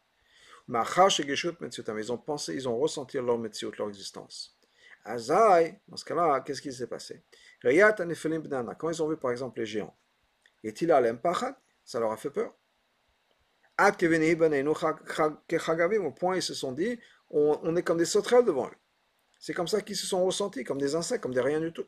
Ils 0.68 2.12
ont 2.12 2.18
pensé, 2.18 2.54
ils 2.54 2.68
ont 2.68 2.78
ressenti 2.78 3.16
leur 3.16 3.36
métier, 3.36 3.68
leur 3.76 3.88
existence. 3.88 4.56
Azaï, 5.04 5.80
dans 5.88 5.96
ce 5.96 6.04
cas-là, 6.04 6.40
qu'est-ce 6.42 6.62
qui 6.62 6.72
s'est 6.72 6.86
passé? 6.86 7.24
Quand 7.60 7.70
ils 7.70 9.02
ont 9.02 9.08
vu 9.08 9.16
par 9.16 9.32
exemple 9.32 9.58
les 9.58 9.66
géants, 9.66 9.96
est-il 10.68 10.94
Ça 11.84 12.00
leur 12.00 12.12
a 12.12 12.16
fait 12.16 12.30
peur. 12.30 12.54
Au 13.78 13.92
point 16.12 16.36
ils 16.36 16.42
se 16.42 16.54
sont 16.54 16.72
dit, 16.72 16.98
on, 17.30 17.76
est 17.76 17.82
comme 17.82 17.98
des 17.98 18.04
sauterelles 18.04 18.44
devant 18.44 18.68
eux. 18.68 18.76
C'est 19.38 19.54
comme 19.54 19.66
ça 19.66 19.80
qu'ils 19.80 19.96
se 19.96 20.06
sont 20.06 20.24
ressentis, 20.24 20.62
comme 20.64 20.78
des 20.78 20.94
insectes, 20.94 21.22
comme 21.22 21.34
des 21.34 21.40
rien 21.40 21.60
du 21.60 21.72
tout. 21.72 21.86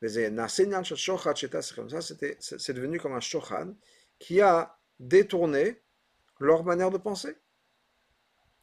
C'est 0.00 0.30
devenu 2.72 3.00
comme 3.00 3.14
un 3.14 3.20
shochan 3.20 3.74
qui 4.18 4.40
a 4.40 4.76
détourné 4.98 5.80
leur 6.40 6.64
manière 6.64 6.90
de 6.90 6.98
penser. 6.98 7.36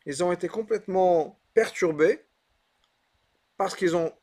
Ils 0.06 0.24
ont 0.24 0.32
été 0.32 0.48
complètement 0.48 1.42
perturbés 1.54 2.26
parce 3.58 3.76
qu'ils 3.76 3.96
ont 3.96 4.14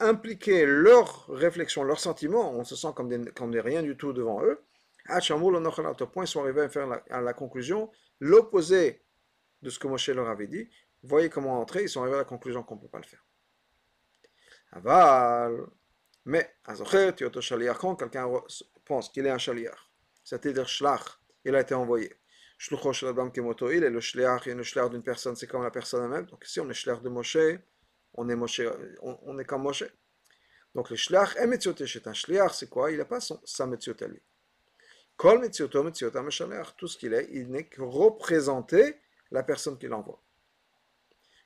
impliqué 0.00 0.64
leur 0.66 1.26
réflexion, 1.28 1.82
leurs 1.82 2.00
sentiments, 2.00 2.52
on 2.52 2.64
se 2.64 2.76
sent 2.76 2.88
comme 2.94 3.08
des, 3.08 3.30
comme 3.32 3.50
des 3.50 3.60
rien 3.60 3.82
du 3.82 3.96
tout 3.96 4.12
devant 4.12 4.42
eux. 4.44 4.60
À 5.06 5.20
point, 5.20 6.24
ils 6.24 6.28
sont 6.28 6.42
arrivés 6.42 6.62
à 6.62 6.68
faire 6.68 6.86
la, 6.86 7.32
conclusion, 7.32 7.90
l'opposé 8.20 9.02
de 9.62 9.70
ce 9.70 9.78
que 9.78 9.88
Moshe 9.88 10.08
leur 10.10 10.28
avait 10.28 10.46
dit. 10.46 10.68
Voyez 11.02 11.30
comment 11.30 11.60
entrer, 11.60 11.82
ils 11.84 11.88
sont 11.88 12.02
arrivés 12.02 12.16
à 12.16 12.20
la 12.20 12.24
conclusion 12.24 12.62
qu'on 12.62 12.76
ne 12.76 12.80
peut 12.80 12.88
pas 12.88 12.98
le 12.98 13.04
faire. 13.04 13.24
Aval, 14.72 15.66
mais, 16.26 16.56
quand 16.62 17.96
quelqu'un 17.96 18.30
pense 18.84 19.08
qu'il 19.08 19.26
est 19.26 19.30
un 19.30 19.38
shaliach, 19.38 19.78
c'est-à-dire 20.24 20.68
shlach, 20.68 21.18
il 21.44 21.54
a 21.54 21.60
été 21.60 21.74
envoyé. 21.74 22.14
Il 22.70 22.74
est 22.74 23.90
le 23.90 24.00
shliach, 24.00 24.46
et 24.46 24.54
le 24.54 24.62
shliach 24.62 24.90
d'une 24.90 25.02
personne, 25.02 25.36
c'est 25.36 25.46
comme 25.46 25.62
la 25.62 25.70
personne 25.70 26.04
elle-même. 26.04 26.26
Donc 26.26 26.44
ici, 26.46 26.60
on 26.60 26.68
est 26.68 26.74
shliach 26.74 27.00
de 27.00 27.08
Moshe, 27.08 27.38
on 28.18 28.28
est, 28.28 28.36
Moshe, 28.36 28.62
on, 29.00 29.16
on 29.22 29.38
est 29.38 29.44
comme 29.44 29.62
Moshe. 29.62 29.84
Donc 30.74 30.90
le 30.90 30.96
shliach 30.96 31.36
est 31.36 31.46
metziot 31.46 31.74
chez 31.86 32.02
un 32.04 32.12
shliach, 32.12 32.52
c'est 32.52 32.68
quoi? 32.68 32.90
Il 32.90 32.98
n'a 32.98 33.04
pas 33.04 33.20
son, 33.20 33.40
sa 33.44 33.66
metziot 33.66 33.94
à 34.00 34.06
lui. 34.06 34.20
Kol 35.16 35.38
metzioto 35.40 35.82
metziot 35.82 36.12
shaliach, 36.30 36.76
tout 36.76 36.88
ce 36.88 36.98
qu'il 36.98 37.14
est, 37.14 37.28
il 37.32 37.48
n'est 37.48 37.64
que 37.64 37.82
représenter 37.82 38.96
la 39.30 39.42
personne 39.42 39.78
qui 39.78 39.86
l'envoie. 39.86 40.20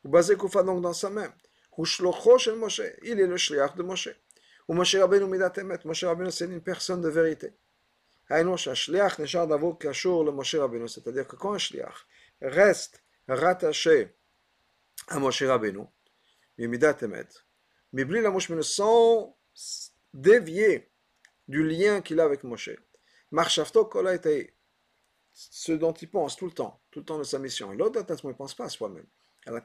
Vous 0.03 0.11
basez 0.11 0.37
Koufa 0.37 0.63
donc 0.63 0.83
dans 0.83 0.93
sa 0.93 1.11
main. 1.11 1.33
Moshe, 1.79 2.03
il 3.03 3.21
est 3.21 3.27
le 3.27 3.37
shliach 3.37 3.75
de 3.77 3.83
Moshe. 3.83 4.11
Ou 4.69 4.75
Moshe 4.75 4.97
Rabbeinu 4.97 5.27
midat 5.27 5.53
emet, 5.57 5.79
Moshe 5.85 6.05
Rabbeinu 6.05 6.31
c'est 6.31 6.47
une 6.47 6.63
personne 6.63 7.01
de 7.01 7.09
vérité. 7.09 7.53
C'est-à-dire 8.29 8.47
que 11.29 11.37
quand 11.37 11.53
un 11.53 11.59
shliach 11.59 12.07
reste 12.41 13.03
rattaché 13.29 14.15
à 15.09 15.19
Moshe 15.19 15.43
Rabbeinu, 15.43 15.87
Mibli 16.59 18.21
la 18.21 18.33
sans 18.63 19.37
dévier 20.15 20.91
du 21.49 21.67
lien 21.67 22.01
qu'il 22.01 22.21
a 22.21 22.25
avec 22.25 22.45
Moshe. 22.45 22.71
Marchavto 23.31 23.85
kola 23.87 24.19
ce 25.35 25.73
dont 25.73 25.93
il 25.93 26.11
pense 26.11 26.37
tout 26.37 26.47
le 26.47 26.53
temps, 26.53 26.81
tout 26.91 27.01
le 27.01 27.05
temps 27.05 27.19
de 27.19 27.25
sa 27.25 27.39
mission. 27.39 27.73
Et 27.73 27.77
l'autre, 27.77 28.05
il 28.07 28.29
ne 28.29 28.33
pense 28.33 28.55
pas 28.55 28.65
à 28.65 28.69
soi-même. 28.69 29.07
Il 29.47 29.61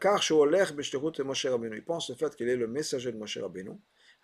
pense 1.85 2.09
le 2.09 2.15
fait 2.15 2.35
qu'il 2.35 2.49
est 2.49 2.55
le 2.55 2.67
messager 2.67 3.11
de 3.11 3.17
Moshe 3.17 3.37
Rabbeinu. 3.37 3.71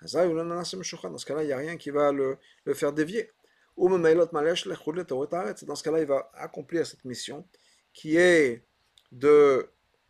Dans 0.02 0.08
ce 0.08 1.26
cas-là, 1.26 1.44
il 1.44 1.48
n'y 1.48 1.54
a 1.54 1.58
rien 1.58 1.78
qui 1.78 1.92
va 1.92 2.12
le, 2.12 2.38
le 2.66 2.74
faire 2.74 2.92
dévier. 2.92 3.30
Dans 3.78 3.98
ce 4.00 5.84
cas-là, 5.84 6.00
il 6.00 6.06
va 6.06 6.32
accomplir 6.34 6.86
cette 6.86 7.06
mission 7.06 7.48
qui 7.94 8.18
est 8.18 8.66
de 9.12 9.70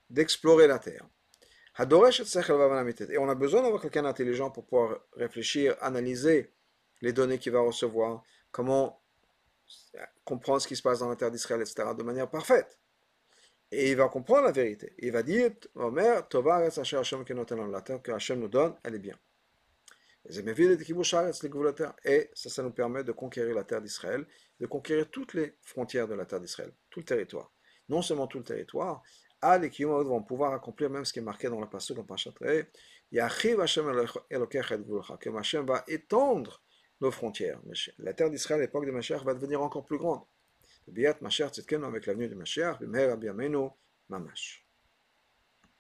d'explorer 0.10 0.68
la 0.68 0.80
terre. 0.80 1.08
Et 1.80 3.18
on 3.18 3.30
a 3.30 3.36
besoin 3.36 3.64
d'avoir 3.64 3.82
quelqu'un 3.82 4.04
d'intelligent 4.04 4.52
pour 4.52 4.66
pouvoir 4.66 5.00
réfléchir, 5.14 5.76
analyser 5.82 6.52
les 7.02 7.14
données 7.14 7.40
qu'il 7.40 7.52
va 7.52 7.62
recevoir, 7.62 8.24
comment 8.52 9.02
comprendre 10.24 10.62
ce 10.62 10.68
qui 10.68 10.76
se 10.76 10.84
passe 10.84 11.00
dans 11.00 11.10
la 11.10 11.16
terre 11.16 11.32
d'Israël, 11.32 11.62
etc., 11.62 11.84
de 11.98 12.04
manière 12.04 12.30
parfaite. 12.30 12.78
Et 13.72 13.90
il 13.90 13.98
va 13.98 14.08
comprendre 14.08 14.44
la 14.46 14.52
vérité. 14.52 14.94
Il 15.00 15.12
va 15.12 15.24
dire, 15.24 15.50
Omer, 15.76 16.28
Tova 16.28 16.60
la 16.60 16.70
terre 17.82 18.02
que 18.04 18.12
Hachem 18.12 18.40
nous 18.40 18.48
donne, 18.48 18.76
elle 18.84 18.96
est 18.96 19.00
bien. 19.00 19.18
Et 22.06 22.30
ça, 22.34 22.50
ça 22.50 22.64
nous 22.64 22.72
permet 22.72 23.04
de 23.04 23.12
conquérir 23.12 23.56
la 23.56 23.64
terre 23.64 23.82
d'Israël, 23.82 24.26
de 24.60 24.68
conquérir 24.68 25.10
toutes 25.10 25.34
les 25.34 25.58
frontières 25.64 26.08
de 26.08 26.14
la 26.14 26.26
terre 26.26 26.40
d'Israël, 26.40 26.72
tout 26.92 27.00
le 27.00 27.06
territoire. 27.06 27.52
Non 27.90 28.02
seulement 28.02 28.28
tout 28.28 28.38
le 28.38 28.44
territoire, 28.44 29.02
à 29.44 29.58
les 29.58 29.70
vont 29.84 30.24
pouvoir 30.24 30.54
accomplir 30.54 30.90
même 30.90 31.04
ce 31.04 31.12
qui 31.12 31.20
est 31.20 31.24
marqué 31.24 31.50
dans 31.50 31.60
la 31.60 31.68
passage 31.68 31.98
dans 31.98 32.04
Pachatré. 32.04 32.70
Que 33.12 35.38
Hachem 35.38 35.66
va 35.66 35.84
étendre 35.88 36.64
nos 37.02 37.12
frontières. 37.12 37.60
La 38.00 38.14
terre 38.14 38.30
d'Israël 38.30 38.62
à 38.62 38.64
l'époque 38.64 38.86
de 38.86 38.92
Mashiach 38.92 39.24
va 39.24 39.34
devenir 39.34 39.62
encore 39.62 39.86
plus 39.86 39.98
grande. 39.98 40.22
Biat 40.88 41.18
Mashiach 41.22 41.60
avec 41.84 42.06
l'avenue 42.06 42.30
de 42.30 42.36
Mashiach, 42.36 42.80
Bimher 42.80 43.12
Abiamenu 43.12 43.68
Mamash. 44.10 44.63